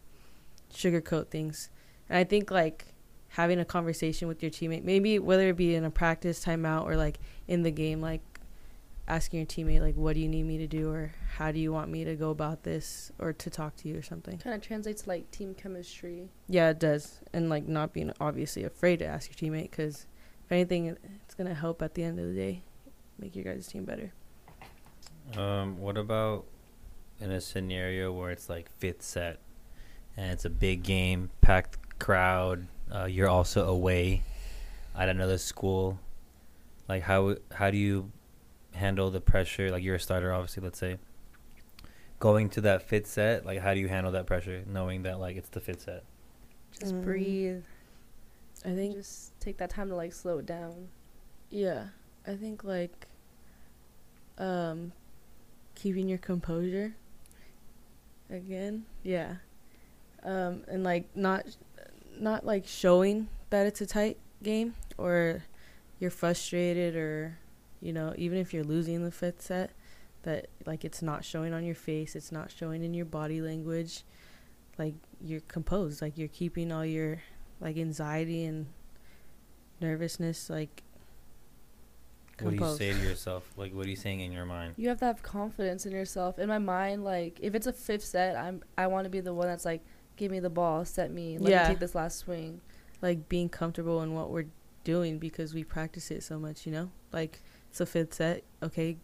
sugarcoat 0.72 1.30
things. 1.30 1.70
And 2.10 2.18
I 2.18 2.24
think 2.24 2.52
like 2.52 2.94
having 3.30 3.60
a 3.60 3.66
conversation 3.66 4.28
with 4.28 4.44
your 4.44 4.52
teammate, 4.52 4.84
maybe 4.84 5.18
whether 5.20 5.50
it 5.50 5.58
be 5.58 5.76
in 5.76 5.84
a 5.84 5.92
practice 5.92 6.44
timeout 6.44 6.86
or 6.86 6.96
like 6.96 7.20
in 7.48 7.64
the 7.64 7.72
game, 7.72 8.02
like 8.02 8.22
asking 9.08 9.40
your 9.40 9.48
teammate 9.48 9.82
like 9.82 9.96
what 9.96 10.14
do 10.14 10.20
you 10.20 10.28
need 10.28 10.44
me 10.44 10.58
to 10.58 10.68
do 10.68 10.90
or 10.90 11.12
how 11.36 11.52
do 11.52 11.60
you 11.60 11.72
want 11.72 11.90
me 11.90 12.04
to 12.04 12.16
go 12.16 12.30
about 12.30 12.64
this 12.64 13.12
or 13.20 13.32
to 13.32 13.50
talk 13.50 13.76
to 13.78 13.88
you 13.88 13.98
or 13.98 14.02
something. 14.02 14.38
Kind 14.38 14.56
of 14.56 14.62
translates 14.62 15.04
to 15.04 15.10
like 15.10 15.30
team 15.32 15.54
chemistry. 15.54 16.30
Yeah, 16.50 16.70
it 16.70 16.80
does. 16.80 17.22
And 17.34 17.50
like 17.50 17.68
not 17.68 17.94
being 17.94 18.12
obviously 18.20 18.64
afraid 18.64 19.00
to 19.00 19.06
ask 19.06 19.30
your 19.30 19.52
teammate 19.52 19.72
because 19.72 20.08
if 20.46 20.52
anything, 20.52 20.98
it's 21.24 21.36
gonna 21.36 21.54
help 21.54 21.82
at 21.82 21.94
the 21.94 22.04
end 22.04 22.20
of 22.20 22.28
the 22.28 22.34
day, 22.34 22.64
make 23.20 23.36
your 23.36 23.46
guys' 23.46 23.68
team 23.68 23.86
better. 23.86 24.12
Um, 25.38 25.80
what 25.80 25.98
about 25.98 26.46
in 27.20 27.32
a 27.32 27.42
scenario 27.42 28.12
where 28.14 28.32
it's 28.32 28.50
like 28.50 28.70
fifth 28.78 29.02
set 29.02 29.40
and 30.16 30.32
it's 30.32 30.46
a 30.46 30.50
big 30.50 30.84
game, 30.84 31.30
packed 31.42 32.00
crowd, 32.00 32.68
uh, 32.94 33.06
you're 33.06 33.28
also 33.28 33.68
away 33.68 34.24
at 34.98 35.10
another 35.10 35.38
school. 35.38 36.00
Like 36.88 37.04
how 37.04 37.36
how 37.54 37.70
do 37.70 37.78
you 37.78 38.12
handle 38.78 39.10
the 39.12 39.22
pressure? 39.22 39.70
Like 39.72 39.84
you're 39.84 39.96
a 39.96 40.00
starter, 40.00 40.34
obviously. 40.34 40.64
Let's 40.64 40.80
say 40.80 40.98
going 42.20 42.50
to 42.50 42.62
that 42.62 42.82
fifth 42.82 43.08
set. 43.08 43.46
Like 43.46 43.60
how 43.60 43.74
do 43.74 43.80
you 43.80 43.88
handle 43.88 44.12
that 44.14 44.26
pressure, 44.26 44.64
knowing 44.68 45.04
that 45.04 45.20
like 45.20 45.36
it's 45.38 45.50
the 45.50 45.60
fifth 45.60 45.82
set? 45.82 46.04
Just 46.80 46.94
Mm. 46.96 47.04
breathe. 47.04 47.64
I 48.66 48.74
think 48.74 48.96
Just 48.96 49.40
take 49.40 49.58
that 49.58 49.70
time 49.70 49.90
to 49.90 49.96
like 49.96 50.14
slow 50.14 50.40
it 50.40 50.46
down. 50.46 50.88
yeah, 51.50 51.88
I 52.26 52.36
think 52.36 52.64
like 52.64 53.08
um 54.38 54.92
keeping 55.76 56.08
your 56.10 56.18
composure 56.18 56.96
again. 58.30 58.86
Yeah. 59.04 59.36
Um 60.24 60.64
and 60.68 60.84
like 60.84 61.06
not 61.16 61.46
not 62.20 62.46
like 62.46 62.66
showing 62.68 63.30
that 63.52 63.68
it's 63.68 63.80
a 63.82 63.86
tight 63.86 64.18
game 64.44 64.74
or 64.98 65.44
you're 66.00 66.12
frustrated 66.12 66.96
or 66.96 67.38
you 67.82 67.94
know, 67.94 68.14
even 68.18 68.38
if 68.38 68.54
you're 68.54 68.64
losing 68.64 69.04
the 69.04 69.12
fifth 69.12 69.42
set 69.42 69.72
that 70.24 70.48
like 70.66 70.84
it's 70.84 71.02
not 71.02 71.24
showing 71.24 71.54
on 71.54 71.64
your 71.64 71.76
face, 71.76 72.16
it's 72.16 72.32
not 72.32 72.52
showing 72.52 72.84
in 72.84 72.94
your 72.94 73.06
body 73.06 73.42
language. 73.42 74.04
Like 74.78 74.96
you're 75.22 75.42
composed, 75.42 76.02
like 76.02 76.18
you're 76.18 76.28
keeping 76.28 76.72
all 76.72 76.86
your 76.86 77.22
like 77.60 77.78
anxiety 77.78 78.46
and 78.46 78.68
nervousness 79.80 80.50
like 80.50 80.84
What 82.42 82.52
do 82.52 82.58
you 82.58 82.76
say 82.76 82.94
to 82.94 83.00
yourself? 83.10 83.52
Like 83.58 83.74
what 83.74 83.86
are 83.86 83.90
you 83.90 83.96
saying 83.96 84.20
in 84.22 84.32
your 84.32 84.46
mind? 84.46 84.74
You 84.78 84.90
have 84.90 85.00
to 85.00 85.06
have 85.06 85.24
confidence 85.24 85.86
in 85.86 85.92
yourself. 85.92 86.38
In 86.40 86.48
my 86.50 86.60
mind, 86.60 87.04
like 87.04 87.40
if 87.42 87.56
it's 87.56 87.68
a 87.68 87.74
fifth 87.74 88.04
set, 88.06 88.36
I'm 88.36 88.64
I 88.78 88.88
want 88.88 89.06
to 89.06 89.10
be 89.10 89.20
the 89.20 89.34
one 89.34 89.48
that's 89.48 89.66
like, 89.66 89.82
give 90.16 90.32
me 90.32 90.40
the 90.40 90.50
ball, 90.50 90.86
set 90.86 91.12
me, 91.12 91.38
let 91.40 91.50
Yeah. 91.50 91.62
me 91.64 91.68
take 91.70 91.80
this 91.80 91.96
last 91.96 92.18
swing. 92.20 92.62
like 93.00 93.30
being 93.30 93.48
comfortable 93.48 94.02
in 94.02 94.16
what 94.16 94.32
we're 94.32 94.48
doing 94.88 95.20
because 95.20 95.54
we 95.54 95.66
practice 95.66 96.10
it 96.12 96.24
so 96.24 96.40
much, 96.40 96.66
you 96.66 96.72
know? 96.72 96.90
Like 97.12 97.42
it's 97.70 97.82
a 97.82 97.86
fifth 97.86 98.14
set, 98.14 98.44
okay, 98.64 98.96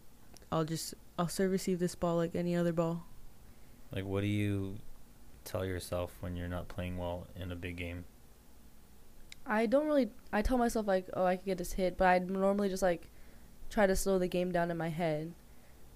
I'll 0.49 0.63
just 0.63 0.93
I'll 1.19 1.27
serve 1.27 1.51
receive 1.51 1.77
this 1.79 1.93
ball 1.93 2.15
like 2.15 2.35
any 2.35 2.55
other 2.55 2.71
ball. 2.71 3.05
Like 3.91 4.05
what 4.05 4.21
do 4.21 4.27
you 4.27 4.77
tell 5.43 5.65
yourself 5.65 6.15
when 6.21 6.37
you're 6.37 6.47
not 6.47 6.69
playing 6.69 6.97
well 6.97 7.27
in 7.35 7.51
a 7.51 7.55
big 7.55 7.75
game? 7.75 8.05
I 9.45 9.65
don't 9.65 9.85
really. 9.85 10.09
I 10.31 10.41
tell 10.41 10.57
myself 10.57 10.87
like, 10.87 11.09
oh, 11.15 11.25
I 11.25 11.35
could 11.35 11.45
get 11.45 11.57
this 11.57 11.73
hit, 11.73 11.97
but 11.97 12.07
I 12.07 12.19
normally 12.19 12.69
just 12.69 12.81
like 12.81 13.09
try 13.69 13.85
to 13.85 13.95
slow 13.95 14.17
the 14.17 14.27
game 14.29 14.53
down 14.53 14.71
in 14.71 14.77
my 14.77 14.87
head 14.87 15.33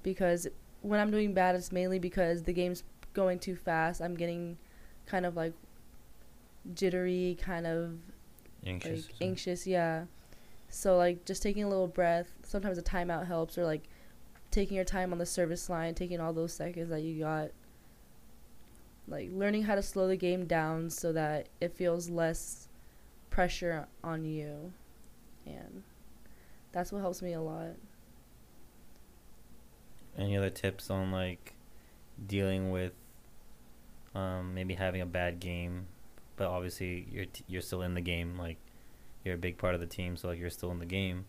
because 0.04 0.48
when 0.82 1.00
I'm 1.00 1.12
doing 1.12 1.34
bad, 1.34 1.56
it's 1.56 1.72
mainly 1.72 1.98
because 1.98 2.44
the 2.44 2.52
game's 2.52 2.84
going 3.14 3.40
too 3.40 3.56
fast. 3.56 4.02
I'm 4.02 4.16
getting 4.16 4.58
kind 5.06 5.26
of 5.26 5.38
like 5.38 5.54
jittery, 6.74 7.38
kind 7.42 7.66
of 7.66 7.94
Anxious. 8.66 9.06
like 9.08 9.16
anxious. 9.22 9.68
Yeah. 9.68 10.06
So 10.70 10.98
like 10.98 11.26
just 11.26 11.42
taking 11.42 11.64
a 11.64 11.70
little 11.70 11.88
breath. 11.88 12.32
Sometimes 12.44 12.78
a 12.78 12.82
timeout 12.82 13.28
helps, 13.28 13.58
or 13.58 13.66
like 13.66 13.84
taking 14.52 14.76
your 14.76 14.86
time 14.86 15.12
on 15.12 15.20
the 15.20 15.26
service 15.26 15.70
line, 15.70 15.94
taking 15.96 16.20
all 16.20 16.34
those 16.34 16.54
seconds 16.54 16.90
that 16.90 17.02
you 17.02 17.20
got. 17.20 17.50
Like 19.08 19.30
learning 19.32 19.64
how 19.64 19.76
to 19.76 19.82
slow 19.82 20.08
the 20.08 20.18
game 20.18 20.46
down 20.46 20.90
so 20.90 21.14
that 21.14 21.48
it 21.62 21.74
feels 21.74 22.10
less 22.10 22.68
pressure 23.30 23.88
on 24.04 24.26
you, 24.26 24.74
and 25.46 25.84
that's 26.74 26.92
what 26.92 27.00
helps 27.00 27.22
me 27.22 27.34
a 27.34 27.42
lot. 27.42 27.76
Any 30.18 30.36
other 30.36 30.50
tips 30.50 30.90
on 30.90 31.12
like 31.12 31.54
dealing 32.26 32.72
with 32.72 32.94
um, 34.16 34.54
maybe 34.54 34.74
having 34.74 35.02
a 35.02 35.06
bad 35.06 35.40
game, 35.40 35.88
but 36.38 36.48
obviously 36.48 37.08
you're 37.12 37.26
you're 37.48 37.62
still 37.62 37.82
in 37.82 37.94
the 37.94 38.02
game. 38.02 38.38
Like 38.38 38.58
you're 39.26 39.36
a 39.36 39.40
big 39.40 39.58
part 39.58 39.76
of 39.76 39.82
the 39.82 39.88
team, 39.88 40.16
so 40.16 40.30
like 40.30 40.40
you're 40.40 40.50
still 40.50 40.72
in 40.72 40.80
the 40.80 40.86
game. 40.86 41.26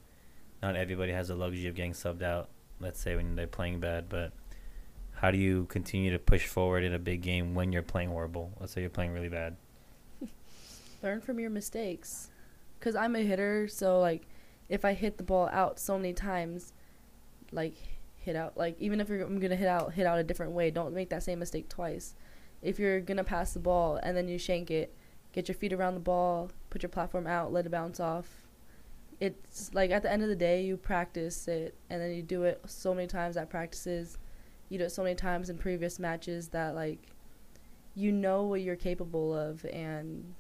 Not 0.63 0.77
everybody 0.77 1.13
has 1.13 1.29
the 1.29 1.35
luxury 1.35 1.67
of 1.67 1.75
getting 1.75 1.93
subbed 1.93 2.23
out. 2.23 2.49
Let's 2.81 3.01
say 3.01 3.17
when 3.17 3.35
they're 3.35 3.47
playing 3.47 3.81
bad, 3.81 4.09
but 4.09 4.33
how 5.15 5.33
do 5.33 5.39
you 5.39 5.67
continue 5.67 6.13
to 6.13 6.19
push 6.19 6.47
forward 6.47 6.85
in 6.85 6.95
a 6.95 6.99
big 6.99 7.23
game 7.23 7.55
when 7.55 7.73
you're 7.73 7.83
playing 7.83 8.11
horrible? 8.11 8.53
Let's 8.61 8.73
say 8.73 8.83
you're 8.83 8.91
playing 8.91 9.13
really 9.13 9.29
bad. 9.29 9.57
Learn 11.03 11.21
from 11.21 11.41
your 11.41 11.51
mistakes, 11.51 12.29
cause 12.81 12.95
I'm 12.95 13.17
a 13.17 13.21
hitter, 13.21 13.67
so 13.67 13.99
like 13.99 14.23
if 14.69 14.85
I 14.85 14.93
hit 14.93 15.17
the 15.17 15.25
ball 15.25 15.49
out 15.53 15.81
so 15.81 15.97
many 15.97 16.13
times, 16.13 16.73
like 17.51 17.75
hit 18.19 18.37
out 18.37 18.57
like 18.57 18.77
even 18.79 19.01
if 19.01 19.09
you're 19.09 19.23
I'm 19.23 19.41
gonna 19.41 19.57
hit 19.57 19.69
out 19.69 19.93
hit 19.95 20.07
out 20.07 20.19
a 20.19 20.25
different 20.25 20.53
way, 20.53 20.71
don't 20.71 20.95
make 20.95 21.11
that 21.11 21.23
same 21.23 21.39
mistake 21.39 21.69
twice. 21.69 22.15
If 22.63 22.79
you're 22.79 23.01
gonna 23.01 23.25
pass 23.25 23.53
the 23.53 23.61
ball 23.61 23.99
and 24.03 24.17
then 24.17 24.29
you 24.29 24.39
shank 24.39 24.71
it, 24.71 24.95
get 25.39 25.47
your 25.47 25.55
feet 25.55 25.73
around 25.73 25.95
the 25.95 26.01
ball, 26.01 26.51
put 26.69 26.83
your 26.83 26.89
platform 26.91 27.25
out, 27.25 27.53
let 27.53 27.65
it 27.65 27.69
bounce 27.69 28.01
off. 28.01 28.27
It's 29.21 29.73
like 29.73 29.93
at 29.93 30.03
the 30.03 30.11
end 30.11 30.25
of 30.25 30.29
the 30.29 30.35
day, 30.35 30.65
you 30.65 30.77
practice 30.77 31.47
it 31.47 31.77
and 31.89 32.03
then 32.03 32.11
you 32.11 32.23
do 32.23 32.43
it 32.43 32.61
so 32.67 32.93
many 32.93 33.07
times 33.07 33.37
at 33.37 33.49
practices. 33.49 34.19
You 34.69 34.79
do 34.79 34.85
it 34.87 34.91
so 34.91 35.05
many 35.05 35.15
times 35.15 35.49
in 35.49 35.57
previous 35.57 36.01
matches 36.01 36.49
that 36.49 36.75
like 36.75 36.99
you 37.95 38.11
know 38.11 38.43
what 38.43 38.63
you're 38.63 38.75
capable 38.75 39.33
of 39.33 39.65
and 39.67 40.35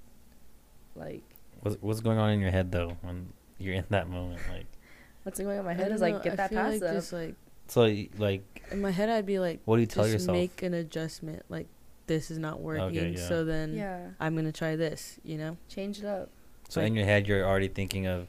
like 0.96 1.22
What's 1.60 1.76
what's 1.80 2.00
going 2.00 2.18
on 2.18 2.30
in 2.30 2.40
your 2.40 2.50
head 2.50 2.72
though 2.72 2.96
when 3.02 3.32
you're 3.58 3.74
in 3.74 3.84
that 3.90 4.10
moment? 4.10 4.40
Like 4.50 4.66
what's 5.22 5.38
going 5.38 5.52
on 5.52 5.58
in 5.60 5.64
my 5.64 5.74
head 5.74 5.86
don't 5.86 5.94
is 5.94 6.00
like 6.00 6.14
know, 6.14 6.22
get 6.22 6.32
I 6.32 6.36
that 6.36 6.50
feel 6.50 6.58
pass 6.58 6.72
like 6.72 6.82
up. 6.82 6.92
Just 6.96 7.12
like 7.12 7.34
so, 7.68 7.82
y- 7.82 8.08
like 8.18 8.64
in 8.72 8.80
my 8.80 8.90
head, 8.90 9.08
I'd 9.08 9.26
be 9.26 9.38
like, 9.38 9.60
what 9.64 9.76
do 9.76 9.80
you 9.82 9.86
tell 9.86 10.04
just 10.04 10.14
yourself? 10.14 10.36
make 10.36 10.62
an 10.64 10.74
adjustment. 10.74 11.44
Like 11.48 11.68
this 12.08 12.30
is 12.30 12.38
not 12.38 12.60
working, 12.60 13.14
yeah. 13.14 13.28
so 13.28 13.44
then 13.44 13.74
yeah, 13.74 14.08
I'm 14.18 14.34
gonna 14.34 14.50
try 14.52 14.74
this. 14.74 15.20
You 15.22 15.38
know. 15.38 15.56
change 15.68 16.00
it 16.00 16.04
up. 16.04 16.30
So 16.68 16.80
in 16.80 16.94
your 16.94 17.04
head, 17.04 17.26
you're 17.28 17.46
already 17.46 17.68
thinking 17.68 18.06
of 18.06 18.26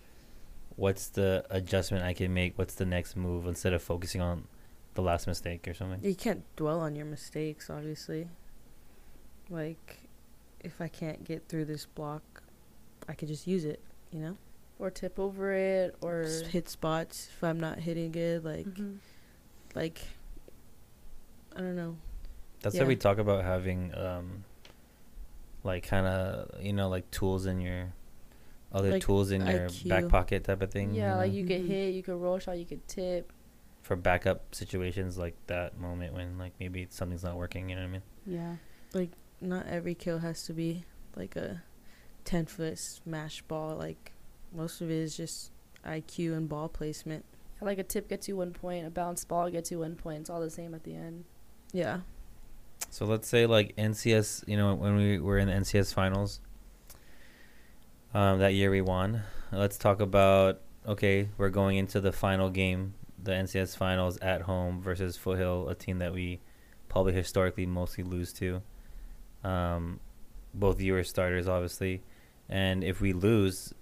what's 0.76 1.08
the 1.10 1.44
adjustment 1.50 2.04
I 2.06 2.14
can 2.14 2.34
make. 2.34 2.58
What's 2.58 2.76
the 2.76 2.86
next 2.86 3.18
move 3.18 3.48
instead 3.48 3.74
of 3.74 3.82
focusing 3.82 4.22
on 4.22 4.46
the 4.94 5.02
last 5.02 5.28
mistake 5.28 5.68
or 5.68 5.74
something. 5.74 6.00
You 6.04 6.16
can't 6.16 6.44
dwell 6.56 6.80
on 6.82 6.96
your 6.96 7.06
mistakes, 7.06 7.70
obviously. 7.70 8.28
Like, 9.50 10.00
if 10.60 10.82
I 10.82 10.88
can't 10.88 11.24
get 11.24 11.48
through 11.48 11.66
this 11.66 11.86
block, 11.86 12.44
I 13.08 13.14
could 13.14 13.28
just 13.28 13.48
use 13.48 13.66
it, 13.66 13.80
you 14.12 14.20
know? 14.20 14.38
Or 14.78 14.90
tip 14.92 15.20
over 15.20 15.54
it, 15.54 15.96
or 16.02 16.24
Just 16.24 16.48
hit 16.48 16.70
spots 16.70 17.30
if 17.32 17.44
I'm 17.44 17.60
not 17.60 17.80
hitting 17.80 18.12
good. 18.12 18.44
Like, 18.44 18.66
Mhm. 18.66 18.98
like, 19.74 20.00
I 21.56 21.60
don't 21.60 21.76
know. 21.76 21.98
That's 22.62 22.76
Yeah. 22.76 22.82
why 22.84 22.88
we 22.90 22.96
talk 22.96 23.18
about 23.20 23.44
having 23.44 23.94
um, 23.96 24.44
like 25.64 25.84
kind 25.88 26.06
of 26.08 26.62
you 26.64 26.74
know 26.74 26.90
like 26.90 27.10
tools 27.12 27.46
in 27.46 27.60
your 27.62 27.94
other 28.72 28.92
Like 28.92 29.04
tools 29.04 29.32
in 29.32 29.46
your 29.46 29.70
back 29.86 30.08
pocket 30.10 30.44
type 30.44 30.62
of 30.62 30.72
thing. 30.72 30.94
yeah, 30.94 31.14
you 31.14 31.18
like 31.18 31.34
you 31.34 31.46
could 31.46 31.62
Mhm. 31.64 31.68
hit, 31.68 31.94
you 31.96 32.04
could 32.04 32.16
roll 32.22 32.38
shot, 32.40 32.58
you 32.58 32.66
could 32.66 32.88
tip. 32.88 33.32
for 33.82 33.96
backup 33.96 34.54
situations 34.54 35.18
like 35.18 35.34
that 35.48 35.80
moment 35.80 36.14
when 36.14 36.38
like 36.38 36.52
maybe 36.60 36.86
something's 36.92 37.24
not 37.24 37.36
working. 37.38 37.70
You 37.70 37.76
know 37.76 37.82
what 37.84 37.88
I 37.88 37.92
mean? 37.92 38.02
Yeah. 38.28 38.56
Like 38.94 39.10
not 39.42 39.66
every 39.68 39.96
kill 39.96 40.20
has 40.20 40.46
to 40.46 40.54
be 40.54 40.84
like 41.16 41.36
a 41.36 41.64
10 42.26 42.46
foot 42.46 42.78
smash 42.78 43.42
ball. 43.44 43.76
Like, 43.78 44.12
most 44.54 44.82
of 44.82 44.92
it 44.92 44.96
is 44.98 45.18
just 45.18 45.52
IQ 45.84 46.36
and 46.38 46.48
ball 46.48 46.68
placement. 46.70 47.26
Like 47.62 47.80
a 47.80 47.84
tip 47.84 48.08
gets 48.10 48.28
you 48.28 48.36
one 48.38 48.52
point, 48.54 48.86
a 48.86 48.92
bounce 48.92 49.26
ball 49.26 49.50
gets 49.50 49.72
you 49.72 49.80
one 49.80 49.96
point. 49.96 50.20
It's 50.22 50.30
all 50.30 50.42
the 50.42 50.50
same 50.52 50.76
at 50.76 50.84
the 50.84 50.94
end. 50.96 51.24
Yeah. 51.72 52.02
So 52.90 53.06
let's 53.06 53.28
say 53.28 53.46
like 53.46 53.76
NCS, 53.76 54.48
you 54.48 54.58
know, 54.58 54.74
when 54.76 54.96
we 54.96 55.20
were 55.20 55.38
in 55.38 55.48
the 55.48 55.54
NCS 55.54 55.94
finals, 55.94 56.40
um, 58.14 58.40
that 58.40 58.54
year 58.54 58.72
we 58.72 58.82
won. 58.82 59.24
Let's 59.52 59.78
talk 59.78 60.00
about 60.00 60.62
okay, 60.88 61.30
we're 61.38 61.50
going 61.50 61.78
into 61.78 62.02
the 62.02 62.12
final 62.12 62.50
game, 62.50 62.96
the 63.22 63.32
NCS 63.32 63.78
finals 63.78 64.18
at 64.20 64.42
home 64.42 64.82
versus 64.82 65.18
Foothill, 65.18 65.70
a 65.70 65.76
team 65.76 66.00
that 66.00 66.14
we 66.14 66.40
probably 66.88 67.14
historically 67.14 67.66
mostly 67.66 68.04
lose 68.04 68.34
to. 68.34 68.62
Um, 69.44 70.00
both 70.54 70.82
you 70.82 70.96
are 70.96 71.04
starters, 71.04 71.48
obviously, 71.48 72.02
and 72.50 72.84
if 72.84 73.02
we 73.02 73.14
lose, 73.14 73.74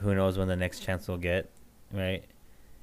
who 0.00 0.14
knows 0.14 0.36
when 0.36 0.48
the 0.48 0.56
next 0.56 0.80
chance 0.80 1.06
we'll 1.06 1.18
get, 1.18 1.50
right? 1.92 2.24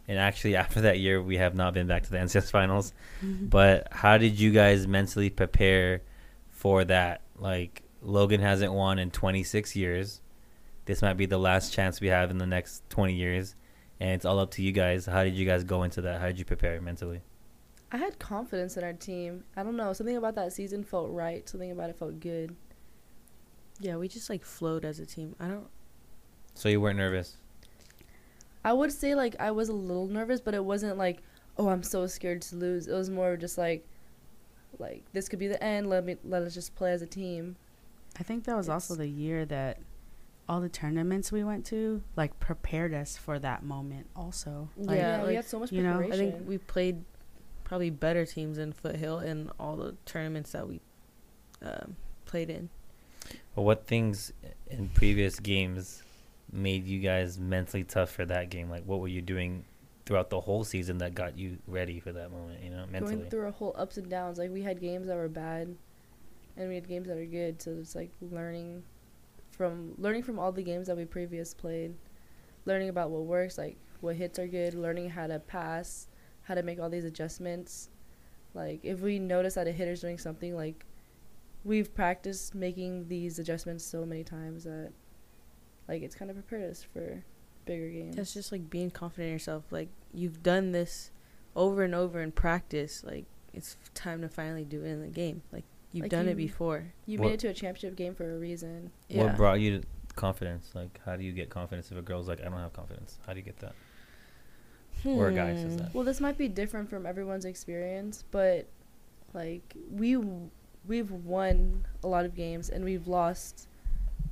And 0.08 0.18
actually, 0.20 0.56
after 0.66 0.82
that 0.82 1.00
year, 1.00 1.22
we 1.22 1.38
have 1.38 1.56
not 1.56 1.74
been 1.74 1.88
back 1.88 2.04
to 2.04 2.12
the 2.12 2.18
NCS 2.18 2.52
finals. 2.52 2.94
Mm-hmm. 3.24 3.48
But 3.48 3.88
how 3.92 4.18
did 4.18 4.40
you 4.40 4.52
guys 4.52 4.88
mentally 4.88 5.30
prepare 5.30 6.02
for 6.50 6.84
that? 6.86 7.22
Like 7.38 7.84
Logan 8.02 8.42
hasn't 8.42 8.74
won 8.74 9.00
in 9.00 9.12
26 9.12 9.76
years. 9.76 10.22
This 10.86 11.02
might 11.02 11.14
be 11.14 11.26
the 11.26 11.38
last 11.38 11.74
chance 11.74 12.02
we 12.02 12.08
have 12.08 12.32
in 12.32 12.38
the 12.38 12.48
next 12.48 12.88
20 12.90 13.14
years, 13.14 13.56
and 14.00 14.12
it's 14.12 14.26
all 14.26 14.40
up 14.40 14.52
to 14.52 14.64
you 14.64 14.72
guys. 14.72 15.06
How 15.06 15.24
did 15.24 15.36
you 15.36 15.46
guys 15.46 15.64
go 15.64 15.84
into 15.84 16.02
that? 16.02 16.20
How 16.20 16.28
did 16.28 16.40
you 16.40 16.46
prepare 16.46 16.82
mentally? 16.82 17.22
I 17.92 17.98
had 17.98 18.18
confidence 18.20 18.78
in 18.78 18.84
our 18.84 18.94
team. 18.94 19.44
I 19.56 19.64
don't 19.64 19.76
know, 19.76 19.94
something 19.94 20.16
about 20.16 20.36
that 20.36 20.54
season 20.54 20.84
felt 20.84 21.12
right. 21.12 21.48
Something 21.48 21.72
about 21.72 21.90
it 21.90 21.98
felt 21.98 22.20
good. 22.20 22.56
Yeah, 23.80 23.98
we 23.98 24.08
just 24.08 24.30
like 24.30 24.44
flowed 24.44 24.86
as 24.86 25.00
a 25.00 25.06
team. 25.06 25.36
I 25.40 25.48
don't. 25.48 25.68
So 26.54 26.70
you 26.70 26.80
weren't 26.80 26.98
nervous. 26.98 27.38
I 28.64 28.74
would 28.74 28.92
say 28.92 29.16
like 29.16 29.36
I 29.40 29.52
was 29.52 29.70
a 29.70 29.74
little 29.74 30.08
nervous, 30.08 30.42
but 30.42 30.54
it 30.54 30.64
wasn't 30.64 30.98
like, 30.98 31.22
oh, 31.58 31.70
I'm 31.70 31.84
so 31.84 32.08
scared 32.08 32.42
to 32.44 32.56
lose. 32.56 32.88
It 32.88 32.94
was 32.94 33.10
more 33.10 33.38
just 33.38 33.58
like, 33.58 33.86
like 34.80 35.04
this 35.14 35.30
could 35.30 35.40
be 35.40 35.48
the 35.48 35.62
end. 35.64 35.90
Let 35.90 36.06
me 36.06 36.18
let 36.24 36.44
us 36.44 36.54
just 36.54 36.76
play 36.76 36.92
as 36.92 37.02
a 37.02 37.08
team. 37.08 37.56
I 38.20 38.24
think 38.24 38.44
that 38.46 38.56
was 38.56 38.70
also 38.70 38.96
the 38.96 39.08
year 39.08 39.46
that 39.46 39.80
all 40.50 40.60
the 40.60 40.70
tournaments 40.70 41.32
we 41.32 41.44
went 41.44 41.66
to 41.68 42.04
like 42.16 42.38
prepared 42.40 42.94
us 42.94 43.16
for 43.18 43.40
that 43.40 43.64
moment 43.64 44.08
also. 44.16 44.70
Like, 44.78 44.98
Yeah, 44.98 45.26
we 45.26 45.36
had 45.36 45.46
so 45.46 45.60
much 45.60 45.72
you 45.72 45.82
know, 45.82 45.94
I 45.94 45.98
preparation. 45.98 46.28
I 46.28 46.32
think 46.32 46.48
we 46.48 46.58
played 46.58 47.04
probably 47.64 47.90
better 47.90 48.26
teams 48.26 48.58
in 48.58 48.74
Foothill 48.74 49.20
in 49.20 49.50
all 49.60 49.78
the 49.78 49.96
tournaments 50.06 50.52
that 50.52 50.68
we 50.68 50.82
um, 51.62 51.96
played 52.26 52.50
in. 52.50 52.70
But 53.56 53.62
what 53.62 53.88
things 53.88 54.34
in 54.70 54.90
previous 54.90 55.40
games 55.40 56.04
made 56.52 56.86
you 56.86 57.00
guys 57.00 57.40
mentally 57.40 57.84
tough 57.84 58.12
for 58.12 58.26
that 58.26 58.50
game? 58.50 58.70
Like 58.70 58.84
what 58.86 59.00
were 59.00 59.08
you 59.08 59.22
doing 59.22 59.66
throughout 60.06 60.30
the 60.30 60.42
whole 60.42 60.64
season 60.64 60.98
that 61.00 61.14
got 61.16 61.38
you 61.38 61.58
ready 61.68 62.00
for 62.00 62.12
that 62.12 62.32
moment? 62.32 62.64
You 62.64 62.72
know, 62.72 62.86
mentally. 62.90 63.16
going 63.16 63.30
through 63.30 63.48
a 63.48 63.52
whole 63.52 63.76
ups 63.78 63.98
and 63.98 64.10
downs. 64.10 64.38
Like 64.38 64.52
we 64.52 64.62
had 64.62 64.80
games 64.82 65.08
that 65.08 65.16
were 65.16 65.30
bad, 65.30 65.76
and 66.58 66.70
we 66.70 66.76
had 66.76 66.88
games 66.88 67.08
that 67.08 67.18
are 67.18 67.26
good. 67.26 67.62
So 67.62 67.72
it's 67.80 67.96
like 67.96 68.12
learning 68.22 68.84
from 69.52 69.94
learning 69.98 70.24
from 70.24 70.40
all 70.40 70.52
the 70.52 70.64
games 70.64 70.88
that 70.88 70.98
we 70.98 71.06
previous 71.06 71.54
played, 71.54 71.94
learning 72.66 72.90
about 72.90 73.12
what 73.12 73.24
works, 73.24 73.58
like 73.58 73.78
what 74.02 74.16
hits 74.16 74.40
are 74.40 74.48
good, 74.48 74.74
learning 74.74 75.10
how 75.10 75.28
to 75.28 75.40
pass, 75.40 76.08
how 76.44 76.56
to 76.56 76.64
make 76.64 76.80
all 76.80 76.90
these 76.90 77.06
adjustments. 77.06 77.90
Like 78.54 78.80
if 78.84 79.00
we 79.00 79.20
notice 79.20 79.54
that 79.54 79.68
a 79.68 79.72
hitter's 79.72 80.02
doing 80.02 80.18
something, 80.18 80.56
like 80.56 80.86
we've 81.64 81.94
practiced 81.94 82.56
making 82.56 83.08
these 83.08 83.40
adjustments 83.40 83.86
so 83.86 84.06
many 84.06 84.24
times 84.24 84.64
that 84.64 84.92
like 85.92 86.02
it's 86.02 86.16
kind 86.16 86.32
of 86.32 86.38
prepared 86.38 86.70
us 86.72 86.82
for 86.84 87.24
bigger 87.66 87.90
games. 87.90 88.16
That's 88.16 88.34
just 88.34 88.52
like 88.52 88.70
being 88.70 88.90
confident 88.90 89.28
in 89.28 89.34
yourself. 89.34 89.66
Like 89.72 89.90
you've 90.14 90.42
done 90.42 90.72
this 90.72 91.12
over 91.56 91.84
and 91.84 91.94
over 91.94 92.22
in 92.22 92.32
practice. 92.32 93.04
Like 93.04 93.26
it's 93.54 93.76
time 93.94 94.22
to 94.22 94.30
finally 94.30 94.64
do 94.64 94.84
it 94.84 94.88
in 94.90 95.02
the 95.02 95.08
game. 95.10 95.42
Like 95.52 95.66
you've 95.92 96.04
Like 96.06 96.12
done 96.12 96.28
it 96.30 96.36
before. 96.38 96.94
you 97.06 97.20
What- 97.20 97.28
made 97.28 97.34
it 97.36 97.40
to 97.42 97.48
a 97.50 97.54
championship 97.54 97.96
game 97.98 98.16
for 98.16 98.34
a 98.36 98.40
reason. 98.40 98.92
Yeah. 99.10 99.26
What 99.26 99.36
brought 99.38 99.60
you 99.60 99.82
to 99.82 99.88
confidence? 100.16 100.72
Like, 100.74 101.00
how 101.06 101.16
do 101.18 101.24
you 101.24 101.34
get 101.34 101.50
confidence 101.50 101.92
if 101.92 101.98
a 101.98 102.02
girl's 102.02 102.28
like, 102.28 102.40
I 102.42 102.46
don't 102.46 102.54
have 102.54 102.74
confidence? 102.74 103.20
How 103.28 103.34
do 103.34 103.40
you 103.40 103.46
get 103.46 103.60
that? 103.60 103.74
Or 105.06 105.28
a 105.30 105.34
guy 105.34 105.56
says 105.56 105.74
Hmm. 105.74 105.78
that. 105.80 105.94
Well, 105.94 106.04
this 106.04 106.22
might 106.22 106.38
be 106.38 106.48
different 106.48 106.90
from 106.90 107.06
everyone's 107.06 107.46
experience, 107.46 108.24
but 108.32 108.68
like 109.34 109.76
we 109.92 110.14
w- 110.14 110.50
we've 110.88 111.12
won 111.12 111.86
a 112.04 112.08
lot 112.08 112.26
of 112.26 112.34
games 112.36 112.70
and 112.70 112.84
we've 112.86 113.08
lost 113.08 113.68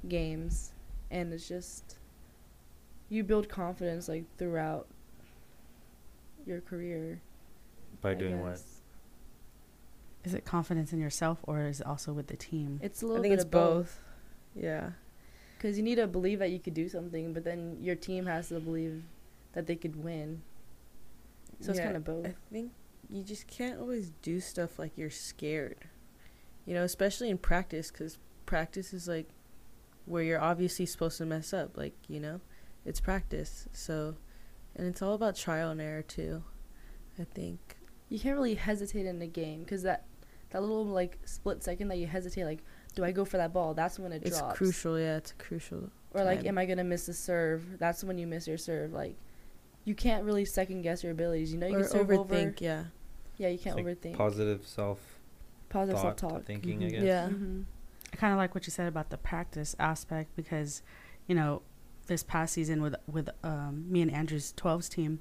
games, 0.07 0.73
and 1.11 1.33
it's 1.33 1.47
just 1.47 1.97
you 3.09 3.23
build 3.23 3.49
confidence 3.49 4.07
like 4.07 4.25
throughout 4.37 4.87
your 6.45 6.61
career. 6.61 7.21
By 8.01 8.11
I 8.11 8.13
doing 8.15 8.41
what? 8.41 8.51
guess. 8.51 8.81
Is 10.23 10.33
it 10.33 10.45
confidence 10.45 10.93
in 10.93 10.99
yourself 10.99 11.39
or 11.43 11.61
is 11.65 11.81
it 11.81 11.87
also 11.87 12.13
with 12.13 12.27
the 12.27 12.35
team? 12.35 12.79
It's 12.83 13.01
a 13.01 13.07
little 13.07 13.21
I 13.21 13.23
think 13.23 13.31
bit 13.31 13.35
it's 13.35 13.45
of 13.45 13.51
both. 13.51 13.75
both. 13.75 14.01
Yeah. 14.63 14.89
Because 15.57 15.77
you 15.77 15.83
need 15.83 15.95
to 15.95 16.07
believe 16.07 16.39
that 16.39 16.51
you 16.51 16.59
could 16.59 16.73
do 16.73 16.87
something, 16.87 17.33
but 17.33 17.43
then 17.43 17.77
your 17.81 17.95
team 17.95 18.25
has 18.25 18.49
to 18.49 18.59
believe 18.59 19.03
that 19.53 19.67
they 19.67 19.75
could 19.75 20.03
win. 20.03 20.41
So 21.59 21.71
it's 21.71 21.79
kind 21.79 21.97
of 21.97 22.05
both. 22.05 22.25
I 22.25 22.33
think 22.51 22.71
you 23.09 23.23
just 23.23 23.47
can't 23.47 23.79
always 23.79 24.11
do 24.21 24.39
stuff 24.39 24.79
like 24.79 24.91
you're 24.95 25.09
scared. 25.09 25.77
You 26.65 26.73
know, 26.73 26.83
especially 26.83 27.29
in 27.29 27.37
practice, 27.37 27.91
because 27.91 28.17
practice 28.45 28.93
is 28.93 29.07
like 29.07 29.27
where 30.09 30.23
you're 30.23 30.41
obviously 30.41 30.85
supposed 30.85 31.17
to 31.19 31.25
mess 31.25 31.53
up. 31.53 31.77
Like, 31.77 31.93
you 32.07 32.19
know, 32.19 32.41
it's 32.85 32.99
practice. 32.99 33.67
So, 33.73 34.15
and 34.75 34.87
it's 34.87 35.01
all 35.01 35.13
about 35.13 35.35
trial 35.35 35.69
and 35.71 35.79
error, 35.81 36.01
too. 36.01 36.43
I 37.19 37.23
think. 37.23 37.77
You 38.09 38.19
can't 38.19 38.35
really 38.35 38.55
hesitate 38.55 39.05
in 39.05 39.19
the 39.19 39.27
game 39.27 39.59
because 39.63 39.83
that 39.83 40.05
that 40.51 40.61
little 40.61 40.83
like 40.85 41.19
split 41.25 41.63
second 41.63 41.89
that 41.89 41.97
you 41.97 42.07
hesitate, 42.07 42.45
like, 42.45 42.59
do 42.95 43.03
I 43.03 43.11
go 43.11 43.23
for 43.23 43.37
that 43.37 43.53
ball? 43.53 43.73
That's 43.75 43.99
when 43.99 44.11
it 44.11 44.23
It's 44.25 44.39
drops. 44.39 44.53
It's 44.53 44.57
crucial. 44.57 44.99
Yeah, 44.99 45.17
it's 45.17 45.33
crucial. 45.37 45.91
Or 46.15 46.23
like, 46.23 46.39
time. 46.39 46.47
am 46.47 46.57
I 46.57 46.65
gonna 46.65 46.83
miss 46.83 47.07
a 47.07 47.13
serve? 47.13 47.77
That's 47.77 48.03
when 48.03 48.17
you 48.17 48.25
miss 48.25 48.47
your 48.47 48.57
serve. 48.57 48.93
Like, 48.93 49.15
you 49.85 49.93
can't 49.93 50.23
really 50.23 50.43
second 50.45 50.81
guess 50.81 51.03
your 51.03 51.11
abilities. 51.11 51.53
You 51.53 51.59
know, 51.59 51.67
you 51.67 51.75
or 51.77 51.81
can 51.81 51.89
serve 51.89 52.07
overthink, 52.07 52.31
over. 52.47 52.53
yeah. 52.61 52.83
Yeah, 53.37 53.49
you 53.49 53.59
can't 53.59 53.75
like 53.75 53.85
overthink. 53.85 54.17
Positive 54.17 54.65
self. 54.65 54.99
Positive 55.69 55.99
self 55.99 56.15
talk. 56.15 56.45
thinking, 56.45 56.81
I 56.83 56.87
Mhm. 56.87 56.91
guess. 56.91 57.03
Yeah. 57.03 57.27
hmm 57.29 57.61
I 58.13 58.15
kind 58.15 58.33
of 58.33 58.37
like 58.37 58.55
what 58.55 58.65
you 58.65 58.71
said 58.71 58.87
about 58.87 59.09
the 59.09 59.17
practice 59.17 59.75
aspect 59.79 60.35
because, 60.35 60.81
you 61.27 61.35
know, 61.35 61.61
this 62.07 62.23
past 62.23 62.53
season 62.53 62.81
with 62.81 62.95
with 63.07 63.29
um, 63.43 63.85
me 63.89 64.01
and 64.01 64.11
Andrew's 64.11 64.53
12s 64.57 64.89
team, 64.89 65.19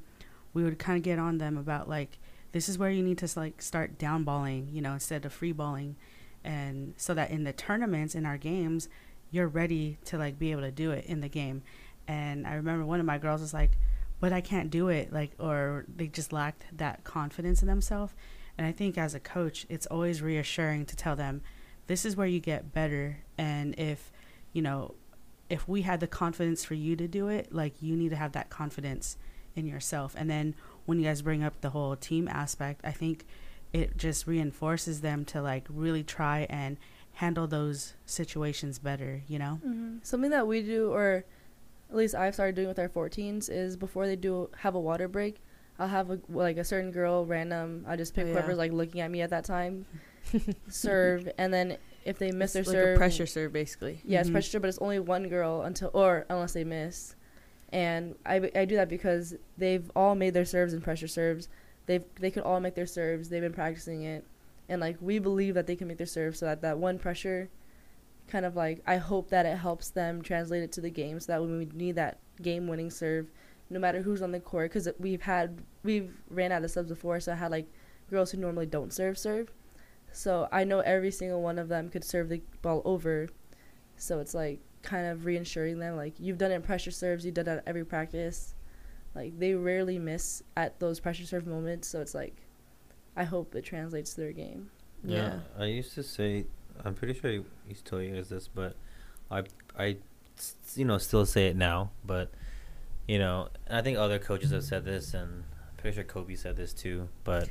we 0.55 0.65
would 0.65 0.79
kind 0.79 0.97
of 0.97 1.03
get 1.03 1.19
on 1.19 1.39
them 1.39 1.57
about 1.57 1.89
like 1.89 2.19
this 2.53 2.69
is 2.69 2.79
where 2.79 2.91
you 2.91 3.03
need 3.03 3.19
to 3.19 3.29
like 3.39 3.63
start 3.63 3.99
downballing, 3.99 4.73
you 4.73 4.81
know, 4.81 4.95
instead 4.95 5.25
of 5.25 5.33
free 5.33 5.53
balling, 5.53 5.97
and 6.43 6.95
so 6.97 7.15
that 7.15 7.31
in 7.31 7.45
the 7.45 7.53
tournaments 7.53 8.15
in 8.15 8.25
our 8.25 8.39
games, 8.39 8.89
you're 9.31 9.49
ready 9.49 9.99
to 10.07 10.17
like 10.17 10.39
be 10.39 10.51
able 10.51 10.63
to 10.63 10.71
do 10.71 10.91
it 10.91 11.05
in 11.05 11.21
the 11.21 11.29
game. 11.29 11.63
And 12.07 12.47
I 12.47 12.55
remember 12.55 12.87
one 12.87 13.01
of 13.01 13.07
my 13.07 13.19
girls 13.19 13.43
was 13.43 13.53
like, 13.53 13.73
"But 14.19 14.33
I 14.33 14.41
can't 14.41 14.71
do 14.71 14.89
it," 14.89 15.13
like, 15.13 15.33
or 15.39 15.85
they 15.95 16.07
just 16.07 16.33
lacked 16.33 16.65
that 16.73 17.05
confidence 17.05 17.61
in 17.61 17.69
themselves. 17.69 18.15
And 18.57 18.67
I 18.67 18.73
think 18.73 18.97
as 18.99 19.15
a 19.15 19.21
coach, 19.21 19.67
it's 19.69 19.87
always 19.87 20.23
reassuring 20.23 20.87
to 20.87 20.97
tell 20.97 21.15
them 21.15 21.43
this 21.89 22.05
is 22.05 22.17
where 22.17 22.27
you 22.27 22.39
get 22.41 22.73
better. 22.73 23.19
And 23.37 23.75
if 23.79 24.13
you 24.53 24.63
know 24.63 24.95
if 25.51 25.67
we 25.67 25.83
had 25.83 25.99
the 26.01 26.07
confidence 26.07 26.65
for 26.65 26.75
you 26.75 26.95
to 26.95 27.09
do 27.09 27.29
it 27.29 27.53
like 27.53 27.83
you 27.83 27.97
need 27.97 28.11
to 28.11 28.17
have 28.17 28.33
that 28.33 28.51
confidence 28.51 29.17
in 29.57 29.67
yourself. 29.67 30.15
And 30.17 30.31
then 30.31 30.55
when 30.85 30.99
you 30.99 31.05
guys 31.05 31.21
bring 31.23 31.43
up 31.43 31.61
the 31.61 31.71
whole 31.71 31.97
team 31.97 32.29
aspect 32.29 32.81
i 32.83 32.91
think 32.93 33.27
it 33.75 33.97
just 33.99 34.27
reinforces 34.27 35.03
them 35.03 35.25
to 35.27 35.43
like 35.43 35.67
really 35.69 36.03
try 36.03 36.47
and 36.49 36.79
handle 37.13 37.47
those 37.47 37.95
situations 38.07 38.79
better 38.79 39.21
you 39.29 39.39
know? 39.39 39.59
Hmm 39.63 39.99
Something 40.03 40.31
that 40.31 40.47
we 40.47 40.63
do, 40.63 40.91
or 40.91 41.25
at 41.91 41.97
least 41.97 42.15
I've 42.15 42.35
started 42.35 42.55
doing 42.55 42.69
with 42.69 42.79
our 42.79 42.89
14s, 42.89 43.51
is 43.51 43.77
before 43.77 44.07
they 44.07 44.17
do 44.17 44.49
have 44.59 44.75
a 44.75 44.81
water 44.81 45.09
break, 45.09 45.43
I'll 45.79 45.89
have 45.89 46.11
a, 46.11 46.19
like 46.29 46.57
a 46.57 46.65
certain 46.65 46.91
girl 46.91 47.25
random. 47.25 47.85
I 47.87 47.97
just 47.97 48.15
pick 48.15 48.25
Oh, 48.25 48.29
yeah. 48.29 48.33
whoever's 48.35 48.59
like 48.59 48.73
looking 48.73 49.01
at 49.01 49.11
me 49.11 49.21
at 49.23 49.31
that 49.31 49.45
time, 49.45 49.87
serve, 50.69 51.29
and 51.39 51.53
then 51.53 51.79
if 52.05 52.19
they 52.19 52.31
miss 52.33 52.55
It's 52.55 52.67
their 52.69 52.75
like 52.75 52.83
serve, 52.85 52.97
a 52.97 52.99
pressure 52.99 53.27
serve, 53.27 53.53
basically. 53.53 54.01
Yeah, 54.05 54.21
it's 54.21 54.29
Mhm. 54.31 54.33
pressure, 54.33 54.61
but 54.61 54.69
it's 54.69 54.79
only 54.79 54.99
one 54.99 55.29
girl 55.29 55.63
until 55.63 55.91
or 55.93 56.27
unless 56.29 56.53
they 56.53 56.65
miss. 56.65 57.15
And 57.71 58.15
I, 58.25 58.51
I 58.55 58.65
do 58.65 58.77
that 58.77 58.89
because 58.89 59.35
they've 59.59 59.91
all 59.95 60.15
made 60.15 60.33
their 60.35 60.45
serves 60.47 60.73
and 60.73 60.83
pressure 60.83 61.09
serves. 61.09 61.49
They've 61.87 62.05
they 62.19 62.31
could 62.31 62.43
all 62.43 62.61
make 62.61 62.75
their 62.75 62.87
serves. 62.87 63.29
They've 63.29 63.43
been 63.43 63.53
practicing 63.53 64.03
it, 64.05 64.25
and 64.69 64.81
like 64.81 64.97
we 65.01 65.19
believe 65.19 65.55
that 65.55 65.67
they 65.67 65.77
can 65.77 65.87
make 65.89 65.99
their 65.99 66.07
serves. 66.07 66.39
So 66.39 66.47
that 66.47 66.63
that 66.63 66.79
one 66.79 66.99
pressure, 66.99 67.51
kind 68.27 68.45
of 68.47 68.57
like 68.57 68.83
I 68.87 68.97
hope 68.97 69.29
that 69.31 69.45
it 69.47 69.59
helps 69.59 69.91
them 69.91 70.23
translate 70.23 70.63
it 70.63 70.73
to 70.73 70.81
the 70.81 70.91
game. 70.91 71.21
So 71.21 71.33
that 71.33 71.41
when 71.43 71.59
we 71.59 71.69
need 71.75 71.97
that 71.97 72.19
game 72.41 72.67
winning 72.69 72.91
serve, 72.91 73.31
no 73.71 73.79
matter 73.79 74.03
who's 74.03 74.23
on 74.23 74.33
the 74.33 74.41
court, 74.41 74.71
because 74.71 74.89
we've 74.99 75.23
had 75.23 75.63
we've 75.83 76.13
ran 76.31 76.53
out 76.53 76.65
of 76.65 76.71
subs 76.71 76.89
before. 76.89 77.21
So 77.21 77.33
I 77.33 77.37
had 77.37 77.51
like 77.51 77.71
girls 78.11 78.31
who 78.31 78.39
normally 78.39 78.67
don't 78.67 78.93
serve 78.93 79.19
serve. 79.19 79.53
So 80.13 80.49
I 80.51 80.65
know 80.65 80.81
every 80.81 81.11
single 81.11 81.43
one 81.43 81.59
of 81.59 81.69
them 81.69 81.91
could 81.91 82.05
serve 82.05 82.29
the 82.29 82.43
ball 82.63 82.83
over. 82.85 83.29
So 83.97 84.21
it's 84.21 84.35
like 84.35 84.61
kind 84.83 85.07
of 85.07 85.25
reassuring 85.25 85.79
them 85.79 85.97
like 85.97 86.15
you've 86.19 86.39
done 86.39 86.53
it 86.53 86.57
in 86.57 86.63
pressure 86.63 86.91
serves, 86.91 87.25
you've 87.25 87.35
done 87.35 87.49
it 87.49 87.59
at 87.59 87.65
every 87.67 87.85
practice. 87.85 88.55
Like 89.15 89.39
they 89.39 89.55
rarely 89.55 89.99
miss 89.99 90.43
at 90.57 90.79
those 90.79 91.01
pressure 91.01 91.25
serve 91.25 91.47
moments, 91.47 91.89
so 91.89 92.01
it's 92.01 92.15
like 92.15 92.37
I 93.17 93.25
hope 93.25 93.55
it 93.55 93.65
translates 93.65 94.15
to 94.15 94.21
their 94.21 94.33
game. 94.33 94.71
Yeah. 95.05 95.41
I 95.59 95.65
used 95.65 95.95
to 95.95 96.03
say, 96.03 96.47
I'm 96.85 96.95
pretty 96.95 97.19
sure 97.19 97.31
I 97.31 97.41
used 97.67 97.85
to 97.85 97.91
tell 97.91 98.01
you 98.01 98.15
guys 98.15 98.29
this, 98.29 98.49
but 98.49 98.77
i 99.31 99.43
i 99.77 99.97
you 100.77 100.85
know, 100.85 100.99
still 100.99 101.27
say 101.27 101.49
it 101.49 101.57
now. 101.57 101.91
But, 102.05 102.31
you 103.09 103.19
know, 103.19 103.49
I 103.69 103.81
think 103.83 103.99
other 103.99 104.19
coaches 104.19 104.51
have 104.53 104.63
said 104.65 104.85
this, 104.85 105.15
and 105.15 105.45
I'm 105.69 105.77
pretty 105.79 105.95
sure 105.97 106.05
Kobe 106.05 106.37
said 106.37 106.57
this 106.57 106.73
too. 106.73 107.09
But 107.25 107.49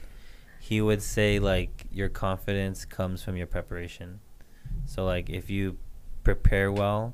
he 0.61 0.79
would 0.81 1.01
say 1.01 1.39
like 1.39 1.85
your 1.91 2.09
confidence 2.09 2.85
comes 2.85 3.23
from 3.23 3.35
your 3.35 3.47
preparation. 3.47 4.19
So 4.85 5.03
like 5.03 5.29
if 5.29 5.49
you 5.49 5.77
prepare 6.23 6.71
well, 6.71 7.13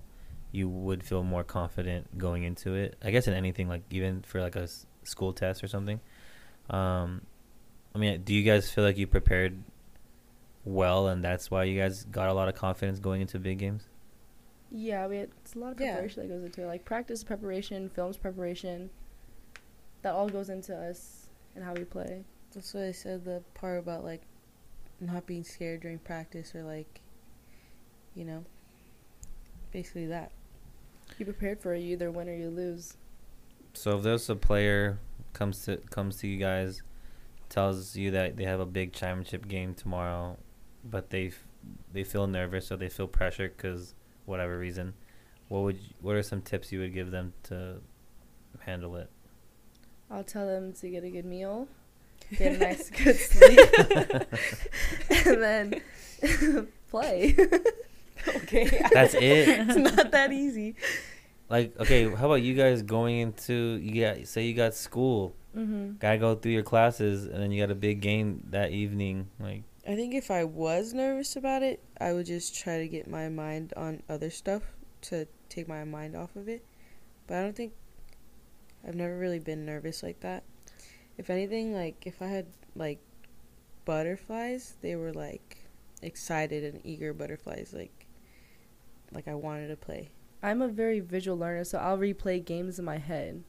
you 0.51 0.67
would 0.69 1.03
feel 1.03 1.23
more 1.23 1.43
confident 1.43 2.17
going 2.17 2.43
into 2.43 2.75
it. 2.75 2.95
I 3.01 3.11
guess 3.11 3.27
in 3.27 3.33
anything, 3.33 3.67
like 3.69 3.83
even 3.89 4.21
for 4.21 4.41
like 4.41 4.55
a 4.55 4.63
s- 4.63 4.85
school 5.03 5.33
test 5.33 5.63
or 5.63 5.67
something. 5.67 5.99
Um, 6.69 7.21
I 7.95 7.97
mean, 7.97 8.23
do 8.23 8.33
you 8.33 8.43
guys 8.43 8.69
feel 8.71 8.83
like 8.83 8.97
you 8.97 9.07
prepared 9.07 9.63
well, 10.65 11.07
and 11.07 11.23
that's 11.23 11.49
why 11.51 11.63
you 11.63 11.79
guys 11.79 12.03
got 12.05 12.29
a 12.29 12.33
lot 12.33 12.47
of 12.49 12.55
confidence 12.55 12.99
going 12.99 13.21
into 13.21 13.39
big 13.39 13.59
games? 13.59 13.83
Yeah, 14.75 15.05
we 15.05 15.17
had, 15.17 15.29
it's 15.41 15.53
a 15.53 15.59
lot 15.59 15.73
of 15.73 15.79
Yeah. 15.79 15.91
preparation 15.93 16.23
that 16.27 16.33
goes 16.33 16.43
into 16.43 16.63
it. 16.63 16.65
Like 16.65 16.83
practice 16.83 17.23
preparation, 17.23 17.89
films 17.89 18.17
preparation. 18.17 18.89
That 20.01 20.13
all 20.15 20.27
goes 20.27 20.49
into 20.49 20.75
us 20.75 21.27
and 21.55 21.63
how 21.63 21.73
we 21.73 21.83
play. 21.85 22.25
That's 22.53 22.73
what 22.73 22.83
I 22.83 22.91
said. 22.91 23.23
The 23.23 23.43
part 23.53 23.77
about 23.79 24.03
like 24.03 24.21
not 24.99 25.25
being 25.27 25.43
scared 25.43 25.81
during 25.81 25.99
practice, 25.99 26.53
or 26.55 26.63
like, 26.63 27.01
you 28.15 28.25
know, 28.25 28.43
basically 29.71 30.07
that. 30.07 30.31
You 31.19 31.25
prepared 31.25 31.59
for 31.61 31.73
it, 31.75 31.79
you 31.81 31.93
either 31.93 32.09
win 32.11 32.27
or 32.27 32.33
you 32.33 32.49
lose. 32.49 32.97
So 33.73 33.97
if 33.97 34.03
there's 34.03 34.29
a 34.29 34.35
player 34.35 34.97
comes 35.33 35.63
to 35.65 35.77
comes 35.77 36.17
to 36.17 36.27
you 36.27 36.37
guys, 36.39 36.81
tells 37.49 37.95
you 37.95 38.09
that 38.11 38.37
they 38.37 38.43
have 38.45 38.59
a 38.59 38.65
big 38.65 38.93
championship 38.93 39.47
game 39.47 39.73
tomorrow, 39.75 40.37
but 40.83 41.11
they 41.11 41.27
f- 41.27 41.45
they 41.91 42.03
feel 42.03 42.25
nervous 42.27 42.71
or 42.71 42.77
they 42.77 42.89
feel 42.89 43.07
pressure 43.07 43.49
because 43.55 43.93
whatever 44.25 44.57
reason, 44.57 44.93
what 45.47 45.63
would 45.63 45.77
you, 45.77 45.89
what 46.01 46.15
are 46.15 46.23
some 46.23 46.41
tips 46.41 46.71
you 46.71 46.79
would 46.79 46.93
give 46.93 47.11
them 47.11 47.33
to 47.43 47.81
handle 48.59 48.95
it? 48.95 49.09
I'll 50.09 50.23
tell 50.23 50.45
them 50.47 50.73
to 50.73 50.89
get 50.89 51.03
a 51.03 51.09
good 51.09 51.25
meal, 51.25 51.67
get 52.37 52.55
a 52.55 52.57
nice 52.57 52.89
good 52.89 53.15
sleep, 53.15 53.59
and 55.25 55.41
then 55.41 55.81
play. 56.89 57.35
Okay. 58.27 58.81
That's 58.93 59.15
it. 59.15 59.21
it's 59.49 59.95
not 59.95 60.11
that 60.11 60.31
easy. 60.31 60.75
Like 61.49 61.77
okay, 61.79 62.09
how 62.09 62.25
about 62.27 62.41
you 62.41 62.55
guys 62.55 62.81
going 62.81 63.19
into 63.19 63.79
you 63.81 64.01
got 64.01 64.27
say 64.27 64.45
you 64.45 64.53
got 64.53 64.73
school, 64.73 65.35
mm-hmm. 65.55 65.97
gotta 65.99 66.17
go 66.17 66.35
through 66.35 66.53
your 66.53 66.63
classes, 66.63 67.25
and 67.25 67.35
then 67.35 67.51
you 67.51 67.61
got 67.61 67.69
a 67.69 67.75
big 67.75 68.01
game 68.01 68.43
that 68.49 68.71
evening. 68.71 69.27
Like 69.39 69.63
I 69.85 69.95
think 69.95 70.13
if 70.13 70.31
I 70.31 70.45
was 70.45 70.93
nervous 70.93 71.35
about 71.35 71.61
it, 71.61 71.83
I 71.99 72.13
would 72.13 72.25
just 72.25 72.55
try 72.55 72.77
to 72.77 72.87
get 72.87 73.09
my 73.09 73.27
mind 73.27 73.73
on 73.75 74.01
other 74.07 74.29
stuff 74.29 74.63
to 75.01 75.27
take 75.49 75.67
my 75.67 75.83
mind 75.83 76.15
off 76.15 76.35
of 76.37 76.47
it. 76.47 76.65
But 77.27 77.37
I 77.37 77.41
don't 77.41 77.55
think 77.55 77.73
I've 78.87 78.95
never 78.95 79.17
really 79.17 79.39
been 79.39 79.65
nervous 79.65 80.01
like 80.01 80.21
that. 80.21 80.43
If 81.17 81.29
anything, 81.29 81.73
like 81.73 82.07
if 82.07 82.21
I 82.21 82.27
had 82.27 82.47
like 82.75 82.99
butterflies, 83.83 84.75
they 84.81 84.95
were 84.95 85.11
like 85.11 85.65
excited 86.01 86.63
and 86.63 86.85
eager 86.85 87.13
butterflies 87.13 87.73
like 87.73 88.05
like 89.13 89.27
I 89.27 89.35
wanted 89.35 89.67
to 89.67 89.75
play. 89.75 90.11
I'm 90.41 90.61
a 90.61 90.67
very 90.67 90.99
visual 91.01 91.37
learner, 91.37 91.63
so 91.63 91.77
I'll 91.77 91.97
replay 91.97 92.43
games 92.43 92.79
in 92.79 92.85
my 92.85 92.97
head. 92.97 93.43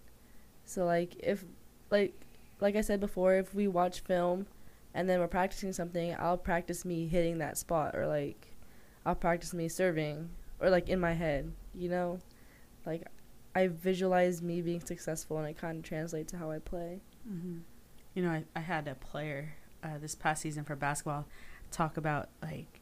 So 0.65 0.85
like 0.85 1.15
if 1.21 1.45
like 1.91 2.15
like 2.61 2.75
I 2.75 2.81
said 2.81 2.99
before, 2.99 3.35
if 3.35 3.55
we 3.55 3.69
watch 3.69 4.01
film 4.01 4.47
and 4.95 5.09
then 5.09 5.21
we're 5.21 5.29
practicing 5.29 5.73
something, 5.73 6.15
I'll 6.19 6.39
practice 6.39 6.85
me 6.85 7.07
hitting 7.09 7.39
that 7.39 7.59
spot 7.59 7.95
or 7.95 8.07
like 8.07 8.55
I'll 9.05 9.15
practice 9.15 9.53
me 9.53 9.69
serving 9.69 10.31
or 10.61 10.71
like 10.71 10.89
in 10.89 11.01
my 11.01 11.13
head, 11.13 11.53
you 11.75 11.89
know? 11.89 12.21
Like 12.87 13.07
I 13.55 13.69
visualize 13.69 14.41
me 14.43 14.63
being 14.63 14.81
successful 14.81 15.39
and 15.39 15.49
it 15.49 15.59
kind 15.59 15.79
of 15.79 15.85
translates 15.85 16.33
to 16.33 16.39
how 16.39 16.51
I 16.51 16.59
play. 16.59 17.01
hmm 17.27 17.59
You 18.15 18.23
know, 18.23 18.31
I, 18.31 18.45
I 18.55 18.61
had 18.61 18.89
a 18.89 18.95
player 18.95 19.55
uh, 19.83 19.99
this 20.01 20.15
past 20.15 20.43
season 20.43 20.65
for 20.65 20.77
basketball 20.77 21.27
talk 21.71 21.97
about 21.97 22.29
like, 22.43 22.81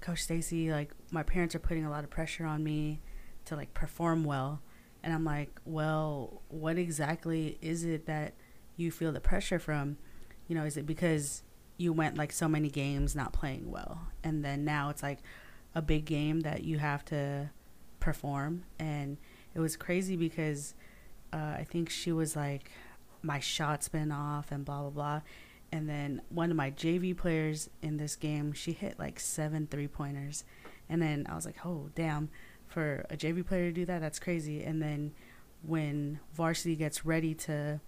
Coach 0.00 0.22
Stacey, 0.22 0.70
like 0.70 0.90
my 1.10 1.22
parents 1.22 1.54
are 1.54 1.58
putting 1.58 1.84
a 1.84 1.90
lot 1.90 2.04
of 2.04 2.10
pressure 2.10 2.44
on 2.44 2.62
me 2.62 3.00
to 3.46 3.56
like 3.56 3.72
perform 3.72 4.24
well. 4.24 4.60
And 5.02 5.14
I'm 5.14 5.24
like, 5.24 5.60
well, 5.64 6.42
what 6.48 6.76
exactly 6.78 7.58
is 7.62 7.84
it 7.84 8.06
that 8.06 8.34
you 8.76 8.90
feel 8.90 9.12
the 9.12 9.20
pressure 9.20 9.58
from? 9.58 9.96
You 10.48 10.54
know, 10.54 10.64
is 10.64 10.76
it 10.76 10.86
because 10.86 11.42
you 11.76 11.92
went 11.92 12.16
like 12.16 12.32
so 12.32 12.48
many 12.48 12.68
games 12.68 13.14
not 13.14 13.32
playing 13.32 13.70
well, 13.70 14.00
and 14.24 14.44
then 14.44 14.64
now 14.64 14.90
it's 14.90 15.02
like 15.02 15.18
a 15.74 15.82
big 15.82 16.04
game 16.04 16.40
that 16.40 16.64
you 16.64 16.78
have 16.78 17.04
to 17.06 17.50
perform? 18.00 18.64
And 18.78 19.18
it 19.54 19.60
was 19.60 19.76
crazy 19.76 20.16
because 20.16 20.74
uh, 21.32 21.54
I 21.58 21.66
think 21.68 21.90
she 21.90 22.12
was 22.12 22.36
like, 22.36 22.70
my 23.22 23.40
shot's 23.40 23.88
been 23.88 24.12
off 24.12 24.52
and 24.52 24.64
blah 24.64 24.82
blah 24.82 24.90
blah. 24.90 25.20
And 25.72 25.88
then 25.88 26.22
one 26.28 26.50
of 26.50 26.56
my 26.56 26.70
JV 26.70 27.16
players 27.16 27.68
in 27.82 27.96
this 27.96 28.14
game, 28.14 28.52
she 28.52 28.72
hit 28.72 28.98
like 28.98 29.18
seven 29.18 29.66
three 29.66 29.88
pointers, 29.88 30.44
and 30.88 31.02
then 31.02 31.26
I 31.28 31.34
was 31.34 31.44
like, 31.44 31.64
oh 31.64 31.90
damn, 31.94 32.30
for 32.66 33.04
a 33.10 33.16
JV 33.16 33.44
player 33.44 33.68
to 33.68 33.72
do 33.72 33.84
that, 33.86 34.00
that's 34.00 34.18
crazy. 34.18 34.62
And 34.62 34.80
then 34.80 35.12
when 35.62 36.20
varsity 36.34 36.76
gets 36.76 37.04
ready 37.04 37.34
to 37.34 37.80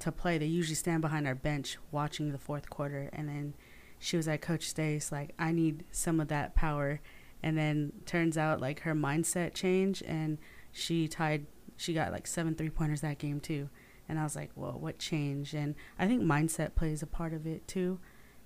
to 0.00 0.12
play, 0.12 0.38
they 0.38 0.46
usually 0.46 0.74
stand 0.74 1.02
behind 1.02 1.26
our 1.26 1.34
bench 1.34 1.78
watching 1.90 2.32
the 2.32 2.38
fourth 2.38 2.68
quarter, 2.70 3.08
and 3.12 3.28
then 3.28 3.54
she 3.98 4.16
was 4.16 4.26
like, 4.26 4.42
Coach 4.42 4.68
Stace, 4.68 5.12
like 5.12 5.34
I 5.38 5.52
need 5.52 5.84
some 5.90 6.20
of 6.20 6.28
that 6.28 6.54
power. 6.54 7.00
And 7.42 7.56
then 7.56 7.92
turns 8.04 8.36
out 8.36 8.60
like 8.60 8.80
her 8.80 8.94
mindset 8.94 9.54
changed, 9.54 10.02
and 10.02 10.38
she 10.72 11.08
tied. 11.08 11.46
She 11.76 11.94
got 11.94 12.12
like 12.12 12.26
seven 12.26 12.54
three 12.54 12.68
pointers 12.68 13.00
that 13.00 13.18
game 13.18 13.40
too 13.40 13.70
and 14.10 14.18
I 14.18 14.24
was 14.24 14.34
like, 14.34 14.50
well, 14.56 14.72
what 14.72 14.98
changed? 14.98 15.54
And 15.54 15.76
I 15.96 16.08
think 16.08 16.20
mindset 16.20 16.74
plays 16.74 17.00
a 17.00 17.06
part 17.06 17.32
of 17.32 17.46
it 17.46 17.68
too, 17.68 18.00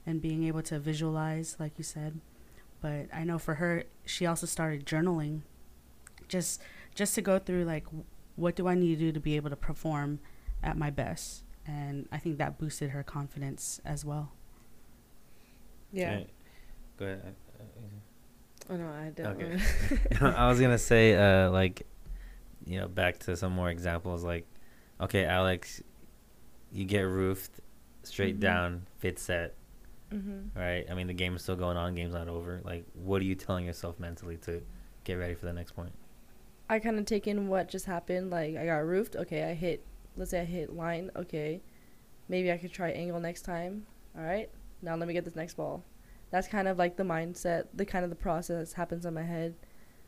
and 0.04 0.20
being 0.20 0.44
able 0.44 0.60
to 0.64 0.78
visualize, 0.78 1.56
like 1.58 1.78
you 1.78 1.84
said. 1.84 2.20
But 2.82 3.06
I 3.14 3.24
know 3.24 3.38
for 3.38 3.54
her, 3.54 3.84
she 4.04 4.26
also 4.26 4.46
started 4.46 4.84
journaling, 4.84 5.40
just 6.28 6.60
just 6.94 7.14
to 7.14 7.22
go 7.22 7.38
through 7.38 7.64
like, 7.64 7.86
what 8.36 8.54
do 8.54 8.68
I 8.68 8.74
need 8.74 8.98
to 8.98 9.06
do 9.06 9.12
to 9.12 9.20
be 9.20 9.36
able 9.36 9.48
to 9.48 9.56
perform 9.56 10.20
at 10.62 10.76
my 10.76 10.90
best? 10.90 11.43
And 11.66 12.08
I 12.12 12.18
think 12.18 12.38
that 12.38 12.58
boosted 12.58 12.90
her 12.90 13.02
confidence 13.02 13.80
as 13.84 14.04
well. 14.04 14.32
Yeah. 15.92 16.14
Okay. 16.16 16.26
Go 16.98 17.04
ahead. 17.06 17.34
Oh 18.70 18.76
no, 18.76 18.88
I 18.88 19.10
don't. 19.14 19.40
Okay. 19.42 19.58
I 20.20 20.48
was 20.48 20.60
gonna 20.60 20.78
say, 20.78 21.14
uh, 21.14 21.50
like, 21.50 21.86
you 22.64 22.80
know, 22.80 22.88
back 22.88 23.18
to 23.20 23.36
some 23.36 23.52
more 23.52 23.70
examples. 23.70 24.24
Like, 24.24 24.46
okay, 25.00 25.24
Alex, 25.24 25.82
you 26.72 26.84
get 26.84 27.02
roofed 27.02 27.60
straight 28.02 28.36
Mhm. 28.36 28.40
down, 28.40 28.86
fit 28.98 29.18
set, 29.18 29.54
Mm-hmm. 30.12 30.58
right? 30.58 30.84
I 30.90 30.94
mean, 30.94 31.06
the 31.06 31.14
game 31.14 31.34
is 31.36 31.42
still 31.42 31.56
going 31.56 31.76
on. 31.76 31.94
Game's 31.94 32.14
not 32.14 32.28
over. 32.28 32.60
Like, 32.64 32.84
what 32.94 33.20
are 33.20 33.24
you 33.24 33.34
telling 33.34 33.64
yourself 33.66 33.98
mentally 33.98 34.36
to 34.38 34.62
get 35.04 35.14
ready 35.14 35.34
for 35.34 35.46
the 35.46 35.52
next 35.52 35.72
point? 35.72 35.92
I 36.68 36.78
kind 36.78 36.98
of 36.98 37.04
take 37.04 37.26
in 37.26 37.48
what 37.48 37.68
just 37.68 37.84
happened. 37.86 38.30
Like 38.30 38.56
I 38.56 38.64
got 38.66 38.76
roofed. 38.86 39.16
Okay, 39.16 39.44
I 39.44 39.54
hit. 39.54 39.84
Let's 40.16 40.30
say 40.30 40.40
I 40.40 40.44
hit 40.44 40.74
line. 40.74 41.10
Okay, 41.16 41.62
maybe 42.28 42.52
I 42.52 42.56
could 42.56 42.72
try 42.72 42.90
angle 42.90 43.20
next 43.20 43.42
time. 43.42 43.86
All 44.16 44.24
right. 44.24 44.50
Now 44.82 44.96
let 44.96 45.08
me 45.08 45.14
get 45.14 45.24
this 45.24 45.36
next 45.36 45.54
ball. 45.54 45.82
That's 46.30 46.48
kind 46.48 46.68
of 46.68 46.78
like 46.78 46.96
the 46.96 47.04
mindset, 47.04 47.66
the 47.74 47.84
kind 47.84 48.04
of 48.04 48.10
the 48.10 48.16
process 48.16 48.70
that 48.70 48.76
happens 48.76 49.06
in 49.06 49.14
my 49.14 49.22
head. 49.22 49.54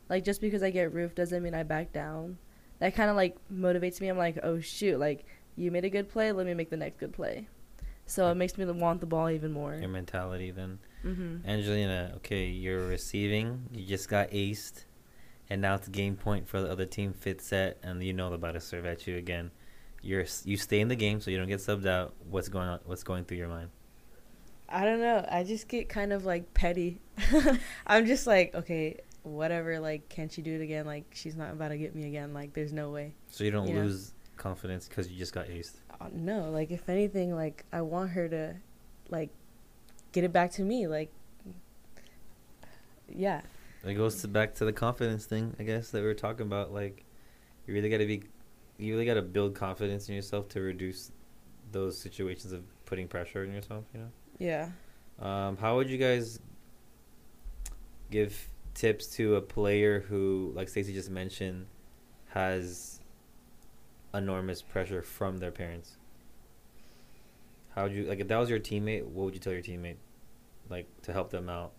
Like 0.09 0.23
just 0.23 0.41
because 0.41 0.63
I 0.63 0.69
get 0.69 0.93
roofed 0.93 1.15
doesn't 1.15 1.43
mean 1.43 1.53
I 1.53 1.63
back 1.63 1.91
down. 1.91 2.37
That 2.79 2.95
kind 2.95 3.09
of 3.09 3.15
like 3.15 3.37
motivates 3.51 3.99
me. 3.99 4.07
I'm 4.07 4.17
like, 4.17 4.39
oh 4.43 4.59
shoot, 4.59 4.99
like 4.99 5.25
you 5.55 5.71
made 5.71 5.85
a 5.85 5.89
good 5.89 6.09
play. 6.09 6.31
Let 6.31 6.45
me 6.45 6.53
make 6.53 6.69
the 6.69 6.77
next 6.77 6.99
good 6.99 7.13
play. 7.13 7.47
So 8.05 8.31
it 8.31 8.35
makes 8.35 8.57
me 8.57 8.65
want 8.65 9.01
the 9.01 9.05
ball 9.05 9.29
even 9.29 9.51
more. 9.51 9.75
Your 9.75 9.89
mentality, 9.89 10.51
then. 10.51 10.79
Mm-hmm. 11.03 11.47
Angelina, 11.47 12.13
okay, 12.17 12.45
you're 12.45 12.87
receiving. 12.87 13.67
You 13.73 13.85
just 13.85 14.07
got 14.07 14.31
aced, 14.31 14.85
and 15.49 15.61
now 15.61 15.75
it's 15.75 15.89
game 15.89 16.15
point 16.15 16.47
for 16.47 16.61
the 16.61 16.71
other 16.71 16.85
team. 16.85 17.11
Fit 17.11 17.41
set, 17.41 17.77
and 17.83 18.01
you 18.01 18.13
know 18.13 18.29
they're 18.29 18.35
about 18.35 18.53
to 18.53 18.61
serve 18.61 18.85
at 18.85 19.07
you 19.07 19.17
again. 19.17 19.51
You're 20.07 20.25
you 20.45 20.55
stay 20.55 20.79
in 20.79 20.87
the 20.87 20.95
game 20.95 21.19
so 21.19 21.29
you 21.31 21.37
don't 21.37 21.49
get 21.49 21.59
subbed 21.59 21.85
out. 21.85 22.13
What's 22.29 22.47
going 22.47 22.69
on? 22.69 22.79
What's 22.85 23.03
going 23.03 23.25
through 23.25 23.39
your 23.39 23.49
mind? 23.49 23.69
I 24.69 24.85
don't 24.85 25.01
know. 25.01 25.25
I 25.29 25.43
just 25.43 25.67
get 25.67 25.89
kind 25.89 26.13
of 26.13 26.23
like 26.23 26.53
petty. 26.53 27.01
I'm 27.87 28.05
just 28.05 28.25
like, 28.25 28.55
okay, 28.55 29.01
whatever. 29.23 29.81
Like, 29.81 30.07
can 30.07 30.29
she 30.29 30.41
do 30.41 30.53
it 30.55 30.61
again? 30.61 30.85
Like, 30.85 31.03
she's 31.13 31.35
not 31.35 31.51
about 31.51 31.69
to 31.69 31.77
get 31.77 31.93
me 31.93 32.07
again. 32.07 32.33
Like, 32.33 32.53
there's 32.53 32.71
no 32.71 32.89
way. 32.89 33.15
So 33.29 33.43
you 33.43 33.51
don't 33.51 33.67
Yeah. 33.67 33.81
lose 33.83 34.13
confidence 34.37 34.87
because 34.87 35.11
you 35.11 35.17
just 35.17 35.33
got 35.33 35.47
aced. 35.47 35.75
Uh, 35.99 36.05
no, 36.13 36.51
like 36.51 36.71
if 36.71 36.87
anything, 36.87 37.35
like 37.35 37.65
I 37.73 37.81
want 37.81 38.11
her 38.11 38.29
to, 38.29 38.55
like, 39.09 39.29
get 40.13 40.23
it 40.23 40.31
back 40.31 40.51
to 40.51 40.61
me. 40.61 40.87
Like, 40.87 41.11
yeah, 43.09 43.41
It 43.83 43.95
goes 43.95 44.21
to 44.21 44.29
back 44.29 44.55
to 44.55 44.65
the 44.65 44.71
confidence 44.73 45.25
thing, 45.25 45.53
I 45.59 45.63
guess 45.63 45.91
that 45.91 45.99
we 45.99 46.05
were 46.07 46.13
talking 46.13 46.45
about. 46.45 46.73
Like, 46.73 47.03
you 47.65 47.73
really 47.73 47.89
got 47.89 47.97
to 47.99 48.05
be, 48.05 48.23
you 48.77 48.93
really 48.93 49.05
got 49.05 49.15
to 49.15 49.21
build 49.21 49.55
confidence 49.55 50.09
in 50.09 50.15
yourself 50.15 50.47
to 50.49 50.61
reduce 50.61 51.11
those 51.71 51.97
situations 51.97 52.53
of 52.53 52.63
putting 52.85 53.07
pressure 53.07 53.41
on 53.43 53.51
yourself. 53.53 53.83
You 53.93 53.99
know. 54.01 54.09
yeah. 54.39 54.69
Um, 55.19 55.57
how 55.57 55.75
would 55.77 55.89
you 55.89 55.97
guys 55.97 56.39
give 58.11 58.49
tips 58.75 59.07
to 59.15 59.35
a 59.35 59.41
player 59.41 60.01
who, 60.01 60.51
like 60.55 60.69
Stacey 60.69 60.93
just 60.93 61.09
mentioned, 61.09 61.65
has 62.29 62.99
enormous 64.13 64.61
pressure 64.61 65.01
from 65.01 65.37
their 65.37 65.51
parents? 65.51 65.97
How 67.73 67.83
would 67.83 67.91
you 67.93 68.03
like 68.05 68.19
if 68.19 68.27
that 68.27 68.37
was 68.37 68.49
your 68.49 68.59
teammate? 68.59 69.03
What 69.05 69.25
would 69.25 69.33
you 69.33 69.39
tell 69.39 69.53
your 69.53 69.61
teammate, 69.61 69.97
like 70.69 70.87
to 71.03 71.13
help 71.13 71.29
them 71.31 71.49
out? 71.49 71.73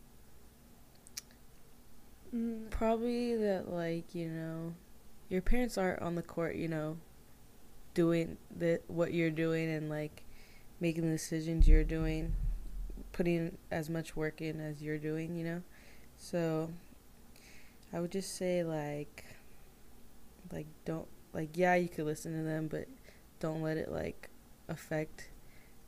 Mm, 2.34 2.70
Probably 2.70 3.36
that, 3.36 3.70
like 3.70 4.14
you 4.14 4.28
know, 4.28 4.74
your 5.28 5.42
parents 5.42 5.76
aren't 5.78 6.02
on 6.02 6.14
the 6.14 6.22
court. 6.22 6.56
You 6.56 6.68
know, 6.68 6.96
doing 7.94 8.36
the 8.56 8.80
what 8.88 9.12
you're 9.12 9.30
doing 9.30 9.70
and 9.70 9.88
like 9.88 10.22
making 10.80 11.04
the 11.04 11.12
decisions 11.12 11.68
you're 11.68 11.84
doing, 11.84 12.34
putting 13.12 13.58
as 13.70 13.90
much 13.90 14.16
work 14.16 14.40
in 14.40 14.60
as 14.60 14.82
you're 14.82 14.98
doing. 14.98 15.36
You 15.36 15.44
know, 15.44 15.62
so 16.16 16.70
I 17.92 18.00
would 18.00 18.12
just 18.12 18.36
say 18.36 18.62
like, 18.62 19.24
like 20.52 20.66
don't 20.84 21.08
like 21.32 21.50
yeah 21.56 21.74
you 21.74 21.88
could 21.88 22.06
listen 22.06 22.36
to 22.36 22.42
them, 22.42 22.68
but 22.68 22.86
don't 23.40 23.62
let 23.62 23.76
it 23.76 23.90
like 23.90 24.30
affect 24.68 25.30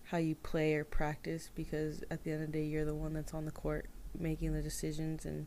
how 0.04 0.18
you 0.18 0.34
play 0.34 0.74
or 0.74 0.84
practice 0.84 1.50
because 1.54 2.02
at 2.10 2.24
the 2.24 2.32
end 2.32 2.42
of 2.42 2.52
the 2.52 2.58
day 2.58 2.64
you're 2.64 2.84
the 2.84 2.94
one 2.94 3.12
that's 3.12 3.32
on 3.32 3.44
the 3.44 3.50
court 3.52 3.86
making 4.18 4.52
the 4.52 4.62
decisions 4.62 5.24
and 5.24 5.46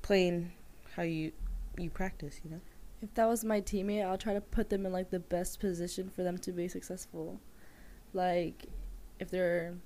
playing 0.00 0.52
how 0.96 1.02
you 1.02 1.32
you 1.76 1.90
practice, 1.90 2.40
you 2.42 2.50
know. 2.50 2.60
If 3.00 3.14
that 3.14 3.28
was 3.28 3.44
my 3.44 3.60
teammate, 3.60 4.04
I'll 4.04 4.18
try 4.18 4.34
to 4.34 4.40
put 4.40 4.70
them 4.70 4.84
in 4.84 4.92
like 4.92 5.10
the 5.10 5.20
best 5.20 5.60
position 5.60 6.10
for 6.10 6.22
them 6.22 6.38
to 6.38 6.52
be 6.52 6.66
successful. 6.66 7.40
Like 8.12 8.66
if 9.20 9.30
they're 9.30 9.76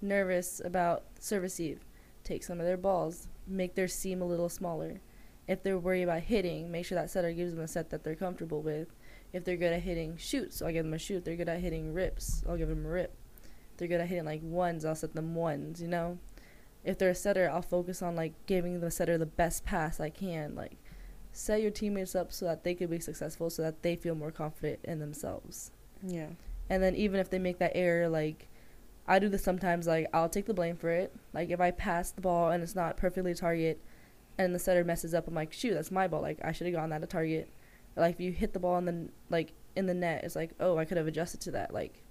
nervous 0.00 0.60
about 0.64 1.04
serve 1.18 1.42
receive, 1.42 1.80
take 2.24 2.42
some 2.42 2.60
of 2.60 2.66
their 2.66 2.76
balls, 2.76 3.28
make 3.46 3.74
their 3.74 3.88
seam 3.88 4.22
a 4.22 4.26
little 4.26 4.48
smaller. 4.48 5.00
If 5.46 5.62
they're 5.62 5.78
worried 5.78 6.04
about 6.04 6.22
hitting, 6.22 6.72
make 6.72 6.86
sure 6.86 6.96
that 6.96 7.10
setter 7.10 7.32
gives 7.32 7.54
them 7.54 7.62
a 7.62 7.68
set 7.68 7.90
that 7.90 8.02
they're 8.02 8.16
comfortable 8.16 8.62
with. 8.62 8.88
If 9.32 9.44
they're 9.44 9.56
good 9.56 9.72
at 9.72 9.82
hitting 9.82 10.16
shoots, 10.16 10.60
I'll 10.60 10.72
give 10.72 10.84
them 10.84 10.94
a 10.94 10.98
shoot. 10.98 11.24
They're 11.24 11.36
good 11.36 11.48
at 11.48 11.60
hitting 11.60 11.92
rips, 11.92 12.42
I'll 12.48 12.56
give 12.56 12.68
them 12.68 12.86
a 12.86 12.88
rip. 12.88 13.14
They're 13.76 13.88
good 13.88 14.00
at 14.00 14.08
hitting 14.08 14.24
like 14.24 14.42
ones, 14.42 14.84
I'll 14.84 14.94
set 14.94 15.14
them 15.14 15.34
ones, 15.34 15.80
you 15.80 15.88
know? 15.88 16.18
If 16.82 16.98
they're 16.98 17.10
a 17.10 17.14
setter, 17.14 17.50
I'll 17.50 17.62
focus 17.62 18.00
on 18.00 18.16
like 18.16 18.32
giving 18.46 18.80
the 18.80 18.90
setter 18.90 19.18
the 19.18 19.26
best 19.26 19.64
pass 19.64 20.00
I 20.00 20.08
can. 20.08 20.54
Like 20.54 20.78
set 21.36 21.60
your 21.60 21.70
teammates 21.70 22.14
up 22.14 22.32
so 22.32 22.46
that 22.46 22.64
they 22.64 22.74
could 22.74 22.88
be 22.88 22.98
successful 22.98 23.50
so 23.50 23.62
that 23.62 23.82
they 23.82 23.94
feel 23.94 24.14
more 24.14 24.30
confident 24.30 24.80
in 24.84 24.98
themselves. 25.00 25.70
Yeah. 26.02 26.28
And 26.70 26.82
then 26.82 26.94
even 26.96 27.20
if 27.20 27.28
they 27.28 27.38
make 27.38 27.58
that 27.58 27.72
error, 27.74 28.08
like 28.08 28.48
I 29.06 29.18
do 29.18 29.28
this 29.28 29.42
sometimes, 29.44 29.86
like 29.86 30.08
I'll 30.14 30.28
take 30.30 30.46
the 30.46 30.54
blame 30.54 30.76
for 30.76 30.90
it. 30.90 31.14
Like 31.34 31.50
if 31.50 31.60
I 31.60 31.70
pass 31.72 32.10
the 32.10 32.22
ball 32.22 32.50
and 32.50 32.62
it's 32.62 32.74
not 32.74 32.96
perfectly 32.96 33.34
target 33.34 33.80
and 34.38 34.54
the 34.54 34.58
setter 34.58 34.82
messes 34.82 35.12
up, 35.14 35.28
I'm 35.28 35.34
like, 35.34 35.52
shoot, 35.52 35.74
that's 35.74 35.90
my 35.90 36.08
ball. 36.08 36.22
Like 36.22 36.38
I 36.42 36.52
should 36.52 36.66
have 36.66 36.76
gone 36.76 36.90
that 36.90 37.02
to 37.02 37.06
target. 37.06 37.50
Or, 37.96 38.02
like 38.02 38.14
if 38.14 38.20
you 38.20 38.32
hit 38.32 38.52
the 38.54 38.58
ball 38.58 38.78
in 38.78 38.84
the 38.86 39.08
like 39.28 39.52
in 39.76 39.86
the 39.86 39.94
net, 39.94 40.24
it's 40.24 40.36
like, 40.36 40.52
oh, 40.58 40.78
I 40.78 40.86
could 40.86 40.96
have 40.96 41.06
adjusted 41.06 41.40
to 41.42 41.50
that. 41.52 41.74
Like 41.74 42.02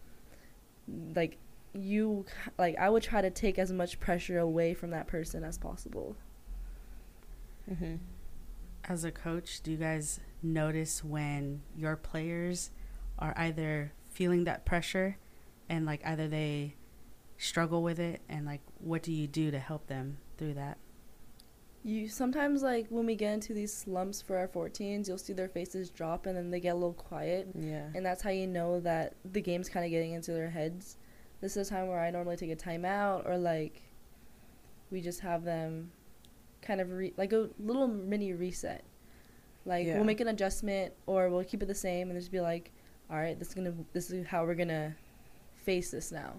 like 1.15 1.37
you 1.73 2.25
like 2.59 2.77
I 2.77 2.89
would 2.89 3.01
try 3.01 3.21
to 3.21 3.31
take 3.31 3.57
as 3.57 3.71
much 3.71 3.99
pressure 3.99 4.37
away 4.37 4.75
from 4.75 4.91
that 4.91 5.07
person 5.07 5.43
as 5.43 5.57
possible. 5.57 6.15
Mhm. 7.69 7.97
As 8.87 9.03
a 9.03 9.11
coach, 9.11 9.61
do 9.61 9.71
you 9.71 9.77
guys 9.77 10.19
notice 10.43 11.03
when 11.03 11.61
your 11.75 11.95
players 11.95 12.69
are 13.17 13.33
either 13.37 13.93
feeling 14.11 14.43
that 14.43 14.65
pressure 14.65 15.17
and 15.69 15.85
like 15.85 16.05
either 16.05 16.27
they 16.27 16.75
struggle 17.37 17.81
with 17.81 17.99
it 17.99 18.21
and 18.29 18.45
like 18.45 18.61
what 18.79 19.01
do 19.01 19.11
you 19.11 19.27
do 19.27 19.49
to 19.51 19.59
help 19.59 19.87
them 19.87 20.17
through 20.37 20.53
that? 20.53 20.77
You 21.83 22.07
sometimes 22.09 22.61
like 22.63 22.87
when 22.89 23.05
we 23.05 23.15
get 23.15 23.33
into 23.33 23.53
these 23.53 23.73
slumps 23.73 24.21
for 24.21 24.37
our 24.37 24.47
14s, 24.47 25.07
you'll 25.07 25.17
see 25.17 25.33
their 25.33 25.49
faces 25.49 25.89
drop 25.89 26.25
and 26.25 26.35
then 26.37 26.49
they 26.51 26.59
get 26.59 26.71
a 26.71 26.75
little 26.75 26.93
quiet, 26.93 27.47
Yeah. 27.55 27.87
and 27.93 28.05
that's 28.05 28.21
how 28.23 28.31
you 28.31 28.47
know 28.47 28.79
that 28.81 29.15
the 29.23 29.41
game's 29.41 29.69
kind 29.69 29.85
of 29.85 29.91
getting 29.91 30.13
into 30.13 30.31
their 30.31 30.49
heads. 30.49 30.97
This 31.41 31.57
is 31.57 31.67
a 31.67 31.69
time 31.69 31.87
where 31.87 31.99
I 31.99 32.09
normally 32.11 32.37
take 32.37 32.51
a 32.51 32.55
timeout 32.55 33.27
or 33.27 33.37
like 33.37 33.83
we 34.91 35.01
just 35.01 35.19
have 35.21 35.43
them 35.43 35.91
kind 36.65 36.81
of 36.81 36.91
re- 36.91 37.13
like 37.15 37.31
a 37.31 37.49
little 37.59 37.87
mini 37.87 38.33
reset. 38.33 38.83
Like 39.65 39.87
Yeah. 39.87 39.95
we'll 39.95 40.03
make 40.03 40.19
an 40.19 40.27
adjustment 40.27 40.93
or 41.05 41.29
we'll 41.29 41.43
keep 41.43 41.63
it 41.63 41.67
the 41.67 41.75
same 41.75 42.09
and 42.09 42.19
just 42.19 42.31
be 42.31 42.41
like, 42.41 42.71
all 43.09 43.17
right, 43.17 43.37
this 43.39 43.49
is 43.49 43.53
gonna 43.53 43.73
this 43.93 44.11
is 44.11 44.25
how 44.27 44.43
we're 44.45 44.55
gonna 44.55 44.95
face 45.63 45.91
this 45.91 46.11
now. 46.11 46.33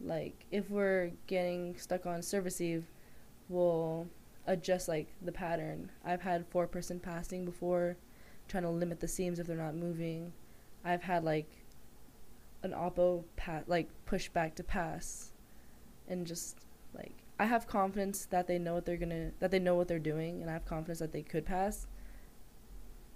Like 0.00 0.44
if 0.50 0.70
we're 0.70 1.10
getting 1.26 1.76
stuck 1.76 2.06
on 2.06 2.22
serve 2.22 2.44
receive, 2.44 2.84
we'll 3.48 4.06
adjust 4.46 4.88
like 4.88 5.08
the 5.22 5.32
pattern. 5.32 5.90
I've 6.04 6.22
had 6.22 6.46
four 6.48 6.66
person 6.66 6.98
passing 7.00 7.44
before, 7.44 7.96
trying 8.48 8.64
to 8.64 8.70
limit 8.70 9.00
the 9.00 9.08
seams 9.08 9.38
if 9.38 9.46
they're 9.46 9.56
not 9.56 9.74
moving. 9.74 10.32
I've 10.84 11.02
had 11.02 11.24
like 11.24 11.48
an 12.62 12.72
oppo 12.72 13.24
pat 13.36 13.68
like 13.68 13.88
push 14.06 14.28
back 14.28 14.54
to 14.56 14.64
pass, 14.64 15.32
and 16.08 16.26
just 16.26 16.58
like 16.94 17.14
I 17.38 17.46
have 17.46 17.66
confidence 17.66 18.26
that 18.26 18.46
they 18.46 18.58
know 18.58 18.74
what 18.74 18.84
they're 18.86 18.96
gonna 18.96 19.32
that 19.40 19.50
they 19.50 19.58
know 19.58 19.74
what 19.74 19.88
they're 19.88 19.98
doing, 19.98 20.40
and 20.42 20.50
I 20.50 20.52
have 20.52 20.64
confidence 20.64 20.98
that 21.00 21.12
they 21.12 21.22
could 21.22 21.44
pass. 21.46 21.86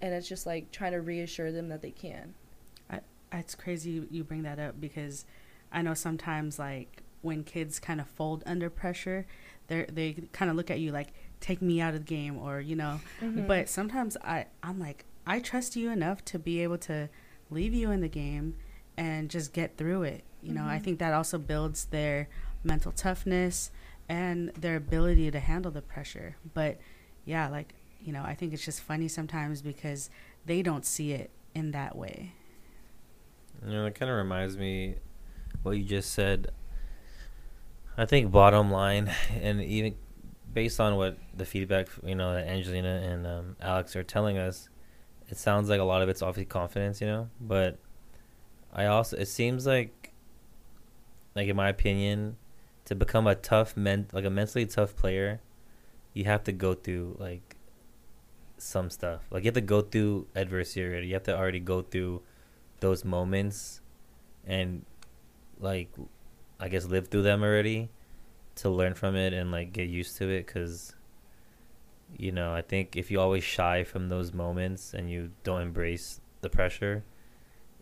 And 0.01 0.13
it's 0.13 0.27
just 0.27 0.45
like 0.45 0.71
trying 0.71 0.91
to 0.91 1.01
reassure 1.01 1.51
them 1.51 1.69
that 1.69 1.81
they 1.81 1.91
can. 1.91 2.33
It's 3.29 3.55
crazy 3.55 4.07
you- 4.09 4.23
bring 4.23 4.43
that 4.43 4.57
up 4.57 4.79
because 4.79 5.25
I 5.69 5.81
know 5.81 5.93
sometimes 5.93 6.57
like 6.57 7.03
when 7.21 7.43
kids 7.43 7.77
kind 7.77 7.99
of 7.99 8.07
fold 8.07 8.41
under 8.45 8.69
pressure, 8.69 9.25
they 9.67 9.83
they 9.91 10.13
kind 10.31 10.49
of 10.49 10.55
look 10.55 10.71
at 10.71 10.79
you 10.79 10.91
like 10.93 11.09
take 11.41 11.61
me 11.61 11.81
out 11.81 11.93
of 11.93 11.99
the 12.01 12.05
game 12.05 12.37
or 12.37 12.61
you 12.61 12.75
know. 12.77 13.01
But 13.21 13.67
sometimes 13.67 14.15
I 14.23 14.45
I'm 14.63 14.79
like 14.79 15.03
I 15.25 15.39
trust 15.41 15.75
you 15.75 15.89
enough 15.91 16.23
to 16.25 16.39
be 16.39 16.63
able 16.63 16.77
to 16.79 17.09
leave 17.49 17.73
you 17.73 17.91
in 17.91 17.99
the 17.99 18.07
game 18.07 18.55
and 18.95 19.29
just 19.29 19.51
get 19.51 19.75
through 19.75 20.03
it. 20.03 20.23
You 20.41 20.53
know, 20.53 20.63
I 20.65 20.79
Mhm. 20.79 20.83
think 20.83 20.99
that 20.99 21.13
also 21.13 21.37
builds 21.37 21.85
their 21.85 22.29
mental 22.63 22.93
toughness 22.93 23.71
and 24.09 24.49
their 24.53 24.75
ability 24.75 25.31
to 25.31 25.39
handle 25.39 25.71
the 25.71 25.81
pressure. 25.81 26.37
But 26.53 26.79
yeah, 27.25 27.49
like, 27.49 27.73
you 28.01 28.13
know, 28.13 28.23
I 28.23 28.35
think 28.35 28.53
it's 28.53 28.63
just 28.63 28.81
funny 28.81 29.07
sometimes 29.07 29.61
because 29.61 30.09
they 30.45 30.61
don't 30.61 30.85
see 30.85 31.11
it 31.11 31.29
in 31.53 31.71
that 31.71 31.95
way. 31.95 32.33
You 33.65 33.73
know, 33.73 33.85
it 33.85 33.95
kind 33.95 34.09
of 34.11 34.17
reminds 34.17 34.57
me 34.57 34.95
what 35.63 35.71
you 35.71 35.83
just 35.83 36.13
said. 36.13 36.51
I 37.97 38.05
think 38.05 38.31
bottom 38.31 38.69
line, 38.71 39.11
and 39.41 39.61
even 39.61 39.95
based 40.53 40.79
on 40.79 40.95
what 40.95 41.17
the 41.35 41.45
feedback 41.45 41.87
you 42.03 42.15
know 42.15 42.33
that 42.33 42.47
Angelina 42.47 43.01
and 43.03 43.27
um, 43.27 43.55
Alex 43.61 43.95
are 43.95 44.03
telling 44.03 44.37
us, 44.37 44.69
it 45.29 45.37
sounds 45.37 45.69
like 45.69 45.79
a 45.79 45.83
lot 45.83 46.01
of 46.01 46.09
it's 46.09 46.21
obviously 46.21 46.45
confidence, 46.45 47.01
you 47.01 47.07
know. 47.07 47.29
But 47.41 47.79
I 48.71 48.85
also 48.85 49.17
it 49.17 49.27
seems 49.27 49.65
like, 49.65 50.13
like 51.35 51.47
in 51.47 51.55
my 51.55 51.69
opinion, 51.69 52.37
to 52.87 52.95
become 52.95 53.27
a 53.27 53.35
tough 53.35 53.75
men 53.75 54.07
like 54.13 54.23
a 54.23 54.29
mentally 54.29 54.65
tough 54.65 54.95
player, 54.95 55.41
you 56.13 56.23
have 56.23 56.43
to 56.45 56.53
go 56.53 56.73
through 56.73 57.17
like 57.19 57.57
some 58.57 58.89
stuff. 58.89 59.27
Like 59.29 59.43
you 59.43 59.47
have 59.47 59.55
to 59.55 59.61
go 59.61 59.81
through 59.81 60.27
adversity. 60.35 61.05
You 61.05 61.13
have 61.13 61.23
to 61.23 61.37
already 61.37 61.59
go 61.59 61.81
through 61.81 62.21
those 62.79 63.03
moments 63.03 63.81
and 64.45 64.85
like 65.59 65.89
I 66.61 66.69
guess 66.69 66.85
live 66.85 67.09
through 67.09 67.23
them 67.23 67.43
already 67.43 67.89
to 68.55 68.69
learn 68.69 68.93
from 68.93 69.17
it 69.17 69.33
and 69.33 69.51
like 69.51 69.73
get 69.73 69.89
used 69.89 70.15
to 70.17 70.29
it 70.29 70.47
cuz 70.47 70.95
you 72.17 72.31
know, 72.31 72.53
I 72.53 72.61
think 72.61 72.95
if 72.95 73.11
you 73.11 73.19
always 73.19 73.43
shy 73.43 73.83
from 73.83 74.07
those 74.07 74.33
moments 74.33 74.93
and 74.93 75.11
you 75.11 75.31
don't 75.43 75.61
embrace 75.61 76.21
the 76.39 76.49
pressure, 76.49 77.03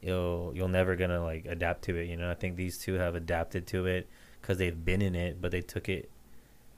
you'll 0.01 0.51
you'll 0.55 0.67
never 0.67 0.95
to 0.95 1.21
like 1.21 1.45
adapt 1.45 1.83
to 1.83 1.95
it, 1.95 2.09
you 2.09 2.17
know. 2.17 2.31
I 2.31 2.33
think 2.33 2.55
these 2.55 2.79
two 2.79 2.95
have 2.95 3.13
adapted 3.13 3.67
to 3.67 3.85
it 3.85 4.07
cuz 4.45 4.57
they've 4.59 4.85
been 4.85 5.01
in 5.01 5.15
it, 5.15 5.41
but 5.41 5.51
they 5.51 5.61
took 5.61 5.89
it 5.89 6.09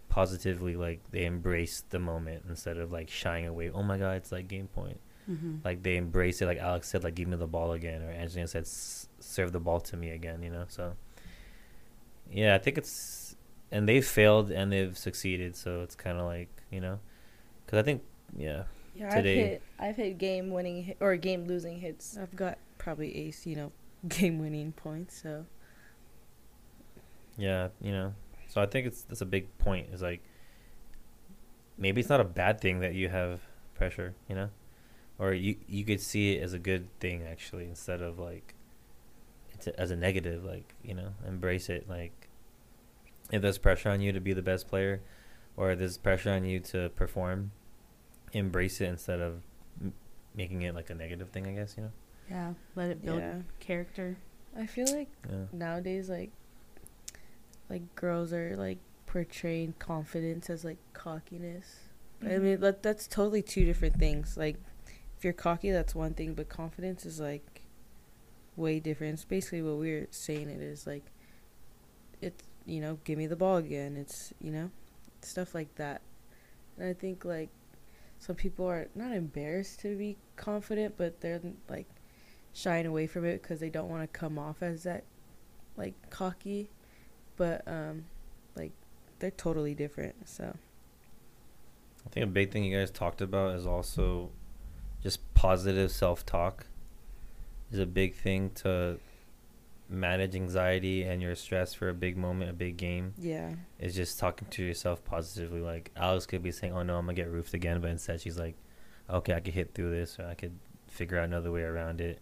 positively 0.09 0.75
like 0.75 1.01
they 1.11 1.25
embraced 1.25 1.89
the 1.91 1.99
moment 1.99 2.43
instead 2.49 2.77
of 2.77 2.91
like 2.91 3.09
shying 3.09 3.47
away. 3.47 3.69
Oh 3.69 3.83
my 3.83 3.97
god, 3.97 4.17
it's 4.17 4.31
like 4.31 4.47
game 4.47 4.67
point 4.69 4.99
Mm-hmm. 5.29 5.57
like 5.65 5.83
they 5.83 5.97
embrace 5.97 6.41
it 6.41 6.45
like 6.45 6.57
alex 6.57 6.87
said 6.89 7.03
like 7.03 7.15
give 7.15 7.27
me 7.27 7.35
the 7.35 7.47
ball 7.47 7.73
again 7.73 8.01
or 8.01 8.09
angelina 8.11 8.47
said 8.47 8.63
"S- 8.63 9.09
serve 9.19 9.51
the 9.51 9.59
ball 9.59 9.81
to 9.81 9.97
me 9.97 10.11
again 10.11 10.41
you 10.41 10.49
know 10.49 10.65
so 10.69 10.95
yeah 12.31 12.55
i 12.55 12.57
think 12.57 12.77
it's 12.77 13.35
and 13.71 13.87
they've 13.87 14.05
failed 14.05 14.51
and 14.51 14.71
they've 14.71 14.97
succeeded 14.97 15.55
so 15.55 15.81
it's 15.81 15.95
kind 15.95 16.17
of 16.17 16.25
like 16.25 16.49
you 16.71 16.79
know 16.79 16.99
because 17.65 17.79
i 17.79 17.83
think 17.83 18.01
yeah 18.37 18.63
Yeah, 18.95 19.09
today. 19.09 19.39
I've 19.39 19.47
hit 19.49 19.61
I've 19.79 19.95
hit 19.95 20.17
game 20.17 20.49
winning 20.51 20.83
hit, 20.83 20.97
or 20.99 21.15
game 21.17 21.45
losing 21.45 21.79
hits. 21.79 22.17
I've 22.17 22.35
got 22.35 22.57
probably 22.79 23.15
ace, 23.15 23.45
you 23.45 23.55
know, 23.55 23.71
game 24.07 24.39
winning 24.39 24.71
points. 24.73 25.21
So 25.21 25.45
yeah 27.37 27.69
you 27.81 27.91
know. 27.91 28.13
So 28.47 28.61
i 28.61 28.65
think 28.65 28.87
it's 28.87 29.03
that's 29.03 29.21
a 29.21 29.25
big 29.25 29.57
point 29.57 29.89
is 29.91 30.01
like 30.01 30.21
maybe 31.77 32.01
it's 32.01 32.09
not 32.09 32.19
a 32.19 32.25
bad 32.25 32.59
thing 32.59 32.79
that 32.79 32.93
you 32.93 33.09
have 33.09 33.41
pressure 33.75 34.15
you 34.27 34.35
know? 34.35 34.49
Or 35.19 35.33
you 35.33 35.55
you 35.67 35.83
could 35.83 36.01
see 36.01 36.35
it 36.35 36.43
as 36.43 36.53
a 36.53 36.59
good 36.59 36.87
thing 36.99 37.23
actually 37.23 37.65
instead 37.65 38.01
of 38.01 38.19
like 38.19 38.53
it's 39.51 39.67
a, 39.67 39.79
as 39.79 39.91
a 39.91 39.95
negative 39.95 40.43
like 40.43 40.75
you 40.83 40.93
know 40.93 41.09
embrace 41.27 41.69
it 41.69 41.89
like 41.89 42.27
if 43.31 43.41
there's 43.41 43.57
pressure 43.57 43.89
on 43.89 43.99
you 43.99 44.11
to 44.11 44.19
be 44.19 44.33
the 44.33 44.41
best 44.43 44.67
player 44.67 45.01
or 45.55 45.75
there's 45.75 45.97
pressure 45.97 46.31
on 46.31 46.45
you 46.45 46.59
to 46.59 46.89
perform 46.89 47.51
embrace 48.33 48.79
it 48.79 48.85
instead 48.85 49.19
of 49.19 49.41
m- 49.81 49.93
making 50.35 50.61
it 50.61 50.75
like 50.75 50.89
a 50.91 50.95
negative 50.95 51.29
thing 51.29 51.47
i 51.47 51.51
guess 51.51 51.75
you 51.77 51.83
know? 51.83 51.91
Yeah, 52.29 52.53
let 52.75 52.89
it 52.89 53.03
build 53.03 53.19
yeah, 53.19 53.39
character. 53.59 54.17
I 54.57 54.65
feel 54.65 54.87
like 54.93 55.07
yeah. 55.29 55.45
nowadays 55.51 56.09
like 56.09 56.31
like 57.69 57.95
girls 57.95 58.33
are 58.33 58.55
like 58.55 58.79
portraying 59.05 59.73
confidence 59.79 60.49
as 60.49 60.63
like 60.63 60.77
cockiness. 60.93 61.79
But 62.19 62.31
I 62.31 62.33
mm-hmm. 62.35 62.43
mean 62.43 62.59
that 62.61 62.83
that's 62.83 63.07
totally 63.07 63.41
two 63.41 63.65
different 63.65 63.97
things. 63.97 64.37
Like 64.37 64.57
if 65.17 65.23
you're 65.23 65.33
cocky 65.33 65.71
that's 65.71 65.95
one 65.95 66.13
thing, 66.13 66.33
but 66.33 66.49
confidence 66.49 67.05
is 67.05 67.19
like 67.19 67.63
way 68.55 68.79
different. 68.79 69.15
It's 69.15 69.25
basically 69.25 69.61
what 69.61 69.77
we're 69.77 70.07
saying 70.11 70.49
it 70.49 70.61
is 70.61 70.87
like 70.87 71.05
it's 72.21 72.43
you 72.65 72.81
know, 72.81 72.99
give 73.05 73.17
me 73.17 73.27
the 73.27 73.35
ball 73.35 73.57
again. 73.57 73.95
It's 73.95 74.33
you 74.39 74.51
know, 74.51 74.71
stuff 75.21 75.55
like 75.55 75.73
that. 75.75 76.01
And 76.77 76.87
I 76.87 76.93
think 76.93 77.25
like 77.25 77.49
some 78.19 78.35
people 78.35 78.65
are 78.67 78.87
not 78.95 79.13
embarrassed 79.13 79.79
to 79.81 79.97
be 79.97 80.17
confident, 80.35 80.95
but 80.97 81.21
they're 81.21 81.41
like 81.69 81.87
shying 82.53 82.85
away 82.85 83.07
from 83.07 83.25
it 83.25 83.41
because 83.41 83.59
they 83.59 83.69
don't 83.69 83.89
want 83.89 84.01
to 84.01 84.19
come 84.19 84.39
off 84.39 84.61
as 84.61 84.83
that 84.83 85.03
like 85.75 85.93
cocky, 86.09 86.69
but 87.37 87.61
um, 87.67 88.05
like 88.55 88.71
they're 89.19 89.31
totally 89.31 89.73
different. 89.73 90.27
So 90.27 90.55
I 92.05 92.09
think 92.09 92.23
a 92.23 92.27
big 92.27 92.51
thing 92.51 92.63
you 92.63 92.77
guys 92.77 92.91
talked 92.91 93.21
about 93.21 93.55
is 93.55 93.65
also 93.65 94.29
just 95.03 95.33
positive 95.33 95.91
self 95.91 96.25
talk 96.25 96.65
is 97.71 97.79
a 97.79 97.85
big 97.85 98.15
thing 98.15 98.49
to 98.55 98.97
manage 99.89 100.35
anxiety 100.35 101.03
and 101.03 101.21
your 101.21 101.35
stress 101.35 101.73
for 101.73 101.87
a 101.89 101.93
big 101.93 102.17
moment, 102.17 102.49
a 102.49 102.53
big 102.53 102.75
game. 102.77 103.13
yeah, 103.17 103.53
It's 103.79 103.95
just 103.95 104.19
talking 104.19 104.47
to 104.49 104.63
yourself 104.63 105.03
positively. 105.05 105.61
Like 105.61 105.91
Alex 105.95 106.25
could 106.25 106.43
be 106.43 106.51
saying, 106.51 106.73
"Oh 106.73 106.83
no, 106.83 106.97
I'm 106.97 107.05
gonna 107.05 107.13
get 107.13 107.29
roofed 107.29 107.53
again," 107.53 107.79
but 107.81 107.89
instead 107.91 108.19
she's 108.21 108.37
like, 108.37 108.55
"Okay, 109.09 109.33
I 109.33 109.39
could 109.39 109.53
hit 109.53 109.73
through 109.73 109.91
this, 109.91 110.19
or 110.19 110.25
I 110.25 110.33
could 110.33 110.57
figure 110.87 111.17
out 111.19 111.25
another 111.25 111.51
way 111.51 111.61
around 111.61 112.01
it." 112.01 112.19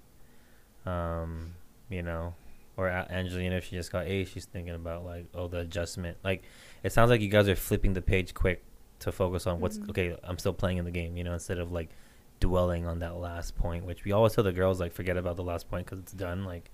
Um, 0.86 1.54
you 1.90 2.04
know, 2.04 2.36
or 2.78 2.88
A- 2.88 3.08
Angelina, 3.10 3.56
if 3.56 3.66
she 3.66 3.76
just 3.76 3.92
got 3.92 4.06
A, 4.06 4.26
she's 4.26 4.46
thinking 4.46 4.74
about 4.76 5.06
like, 5.06 5.26
oh, 5.34 5.48
the 5.48 5.60
adjustment. 5.60 6.18
Like, 6.24 6.44
it 6.84 6.92
sounds 6.92 7.10
like 7.10 7.22
you 7.22 7.30
guys 7.30 7.48
are 7.48 7.56
flipping 7.56 7.94
the 7.94 8.02
page 8.02 8.34
quick 8.34 8.64
to 9.00 9.12
focus 9.12 9.48
on 9.48 9.60
what's 9.60 9.78
Mhm. 9.78 9.90
okay. 9.90 10.18
I'm 10.24 10.38
still 10.38 10.54
playing 10.54 10.78
in 10.78 10.86
the 10.86 10.92
game, 10.92 11.18
you 11.18 11.24
know, 11.24 11.34
instead 11.34 11.58
of 11.60 11.72
like 11.72 11.90
dwelling 12.40 12.86
on 12.86 13.00
that 13.00 13.16
last 13.16 13.56
point, 13.56 13.86
which 13.86 14.04
we 14.04 14.12
always 14.12 14.34
tell 14.34 14.44
the 14.44 14.52
girls 14.54 14.80
like 14.80 14.92
forget 14.94 15.18
about 15.18 15.36
the 15.38 15.44
last 15.44 15.70
point 15.70 15.86
because 15.86 16.00
it's 16.00 16.12
done. 16.14 16.44
Like, 16.46 16.70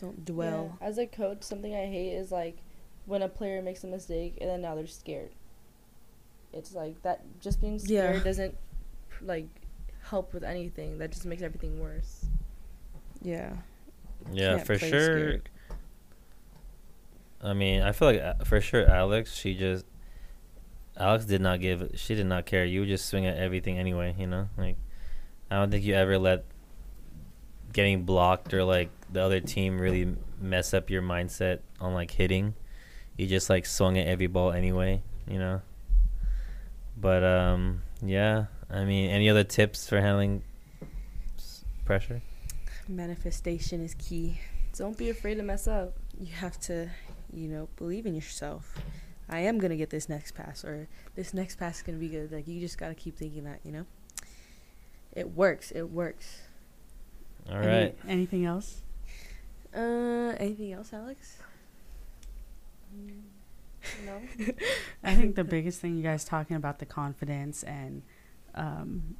don't 0.00 0.24
dwell. 0.24 0.76
Yeah. 0.80 0.86
As 0.88 0.98
a 0.98 1.06
coach, 1.06 1.42
something 1.42 1.74
I 1.74 1.86
hate 1.86 2.12
is 2.14 2.32
like 2.32 2.56
when 3.06 3.20
a 3.22 3.28
player 3.28 3.60
makes 3.62 3.84
a 3.84 3.86
mistake 3.86 4.38
and 4.40 4.48
then 4.48 4.62
now 4.62 4.74
they're 4.74 4.86
scared. 4.86 5.30
It's 6.52 6.74
like 6.74 7.02
that 7.02 7.22
just 7.40 7.60
being 7.60 7.78
scared 7.78 8.16
Yeah. 8.16 8.22
doesn't 8.24 8.54
like 9.20 9.46
help 10.02 10.32
with 10.32 10.42
anything. 10.44 10.98
That 10.98 11.12
just 11.12 11.26
makes 11.26 11.42
everything 11.42 11.80
worse. 11.80 12.26
Yeah, 13.22 13.56
yeah, 14.32 14.58
for 14.58 14.78
sure. 14.78 15.40
I 17.42 17.52
mean, 17.52 17.82
I 17.82 17.92
feel 17.92 18.08
like 18.08 18.20
uh, 18.20 18.34
for 18.44 18.60
sure 18.60 18.88
Alex, 18.88 19.34
she 19.34 19.54
just 19.54 19.84
Alex 20.96 21.26
did 21.26 21.42
not 21.42 21.60
give 21.60 21.90
she 21.94 22.14
did 22.14 22.26
not 22.26 22.46
care. 22.46 22.64
You 22.64 22.80
would 22.80 22.88
just 22.88 23.06
swing 23.06 23.26
at 23.26 23.36
everything 23.36 23.78
anyway, 23.78 24.14
you 24.18 24.26
know? 24.26 24.48
Like 24.56 24.76
I 25.50 25.56
don't 25.56 25.70
think 25.70 25.84
you 25.84 25.94
ever 25.94 26.18
let 26.18 26.44
getting 27.72 28.04
blocked 28.04 28.54
or 28.54 28.64
like 28.64 28.90
the 29.12 29.20
other 29.20 29.40
team 29.40 29.78
really 29.78 30.16
mess 30.40 30.72
up 30.72 30.88
your 30.88 31.02
mindset 31.02 31.60
on 31.80 31.92
like 31.92 32.12
hitting. 32.12 32.54
You 33.18 33.26
just 33.26 33.50
like 33.50 33.66
swung 33.66 33.98
at 33.98 34.06
every 34.06 34.26
ball 34.26 34.52
anyway, 34.52 35.02
you 35.28 35.38
know? 35.38 35.60
But 36.96 37.24
um 37.24 37.82
yeah, 38.02 38.46
I 38.70 38.84
mean, 38.84 39.10
any 39.10 39.28
other 39.28 39.44
tips 39.44 39.86
for 39.86 40.00
handling 40.00 40.42
pressure? 41.84 42.22
Manifestation 42.88 43.82
is 43.84 43.94
key. 43.94 44.40
Don't 44.76 44.96
be 44.98 45.10
afraid 45.10 45.36
to 45.36 45.42
mess 45.42 45.66
up. 45.68 45.94
You 46.18 46.32
have 46.34 46.58
to, 46.60 46.90
you 47.32 47.48
know, 47.48 47.68
believe 47.76 48.06
in 48.06 48.14
yourself. 48.14 48.78
I 49.28 49.40
am 49.40 49.58
gonna 49.58 49.76
get 49.76 49.90
this 49.90 50.08
next 50.08 50.32
pass, 50.32 50.64
or 50.64 50.88
this 51.14 51.32
next 51.32 51.56
pass 51.56 51.76
is 51.78 51.82
gonna 51.82 51.98
be 51.98 52.08
good. 52.08 52.30
Like 52.32 52.46
you 52.46 52.60
just 52.60 52.76
gotta 52.78 52.94
keep 52.94 53.16
thinking 53.16 53.44
that, 53.44 53.60
you 53.64 53.72
know. 53.72 53.86
it 55.12 55.30
works. 55.34 55.70
It 55.70 55.90
works. 55.90 56.42
All 57.50 57.58
right. 57.58 57.66
Any- 57.66 57.94
anything 58.08 58.44
else? 58.44 58.82
Uh, 59.74 60.34
anything 60.38 60.72
else, 60.72 60.92
Alex? 60.92 61.38
No. 64.06 64.20
I 65.04 65.14
think 65.14 65.34
the 65.36 65.44
biggest 65.44 65.80
thing 65.80 65.96
you 65.96 66.02
guys 66.02 66.24
talking 66.24 66.56
about 66.56 66.78
the 66.78 66.86
confidence 66.86 67.62
and 67.64 68.02
um, 68.54 69.16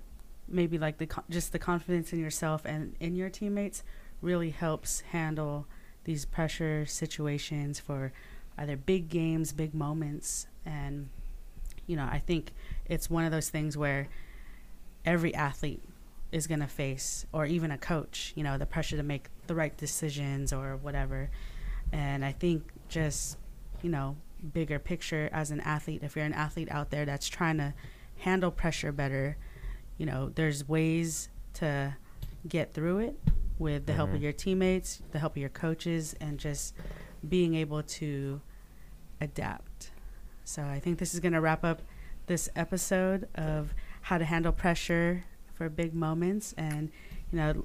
maybe 0.48 0.78
like 0.78 0.98
the 0.98 1.08
just 1.30 1.52
the 1.52 1.58
confidence 1.58 2.12
in 2.12 2.18
yourself 2.18 2.64
and 2.64 2.94
in 3.00 3.14
your 3.14 3.30
teammates 3.30 3.82
really 4.20 4.50
helps 4.50 5.00
handle 5.00 5.66
these 6.04 6.24
pressure 6.24 6.84
situations 6.86 7.78
for 7.78 8.12
either 8.58 8.76
big 8.76 9.08
games, 9.08 9.52
big 9.52 9.74
moments, 9.74 10.46
and 10.64 11.08
you 11.86 11.96
know 11.96 12.08
I 12.10 12.18
think 12.18 12.52
it's 12.86 13.10
one 13.10 13.24
of 13.24 13.32
those 13.32 13.48
things 13.48 13.76
where 13.76 14.08
every 15.04 15.34
athlete 15.34 15.82
is 16.32 16.46
going 16.46 16.60
to 16.60 16.66
face 16.66 17.26
or 17.32 17.46
even 17.46 17.70
a 17.70 17.78
coach 17.78 18.32
you 18.34 18.42
know 18.42 18.58
the 18.58 18.66
pressure 18.66 18.96
to 18.96 19.02
make 19.02 19.26
the 19.46 19.54
right 19.54 19.76
decisions 19.76 20.52
or 20.52 20.76
whatever. 20.76 21.30
And 21.92 22.24
i 22.24 22.32
think 22.32 22.64
just 22.88 23.36
you 23.82 23.90
know 23.90 24.16
bigger 24.52 24.78
picture 24.78 25.28
as 25.32 25.50
an 25.50 25.60
athlete 25.60 26.02
if 26.02 26.16
you're 26.16 26.24
an 26.24 26.32
athlete 26.32 26.68
out 26.70 26.90
there 26.90 27.04
that's 27.04 27.28
trying 27.28 27.58
to 27.58 27.72
handle 28.18 28.50
pressure 28.50 28.92
better 28.92 29.36
you 29.98 30.06
know 30.06 30.30
there's 30.34 30.66
ways 30.68 31.28
to 31.54 31.94
get 32.48 32.72
through 32.74 32.98
it 32.98 33.18
with 33.58 33.86
the 33.86 33.92
help 33.92 34.10
of 34.10 34.16
Mhm. 34.18 34.22
your 34.22 34.32
teammates 34.32 35.02
the 35.12 35.18
help 35.18 35.32
of 35.34 35.38
your 35.38 35.48
coaches 35.48 36.14
and 36.20 36.38
just 36.38 36.74
being 37.28 37.54
able 37.54 37.82
to 37.82 38.40
adapt 39.20 39.90
so 40.44 40.62
i 40.64 40.78
think 40.78 40.98
this 40.98 41.14
is 41.14 41.20
going 41.20 41.32
to 41.32 41.40
wrap 41.40 41.64
up 41.64 41.82
this 42.26 42.48
episode 42.56 43.28
of 43.34 43.72
how 44.02 44.18
to 44.18 44.24
handle 44.24 44.52
pressure 44.52 45.24
for 45.54 45.68
big 45.68 45.94
moments 45.94 46.52
and 46.58 46.90
you 47.32 47.38
know 47.38 47.64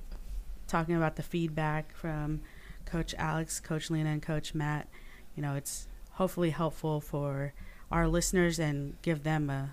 talking 0.67 0.95
about 0.95 1.15
the 1.15 1.23
feedback 1.23 1.93
from 1.95 2.41
coach 2.85 3.13
alex 3.17 3.59
coach 3.59 3.89
lina 3.89 4.09
and 4.09 4.21
coach 4.21 4.53
matt 4.53 4.87
you 5.35 5.41
know 5.41 5.55
it's 5.55 5.87
hopefully 6.13 6.51
helpful 6.51 7.01
for 7.01 7.53
our 7.91 8.07
listeners 8.07 8.59
and 8.59 8.95
give 9.01 9.23
them 9.23 9.49
a, 9.49 9.71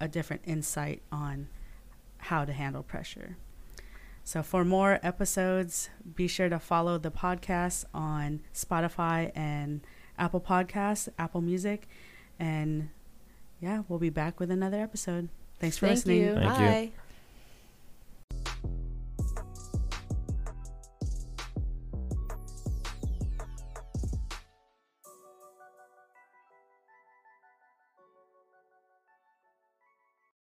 a 0.00 0.06
different 0.08 0.42
insight 0.44 1.00
on 1.10 1.48
how 2.24 2.44
to 2.44 2.52
handle 2.52 2.82
pressure 2.82 3.36
so 4.22 4.42
for 4.42 4.64
more 4.64 4.98
episodes 5.02 5.90
be 6.14 6.26
sure 6.26 6.48
to 6.48 6.58
follow 6.58 6.98
the 6.98 7.10
podcast 7.10 7.84
on 7.92 8.40
spotify 8.54 9.30
and 9.34 9.80
apple 10.18 10.40
podcasts 10.40 11.08
apple 11.18 11.40
music 11.40 11.86
and 12.38 12.88
yeah 13.60 13.82
we'll 13.88 13.98
be 13.98 14.10
back 14.10 14.40
with 14.40 14.50
another 14.50 14.80
episode 14.80 15.28
thanks 15.60 15.78
for 15.78 15.86
Thank 15.86 15.96
listening 15.96 16.20
you. 16.20 16.34
Thank 16.34 16.58
you. 16.58 16.66
Bye. 16.66 16.92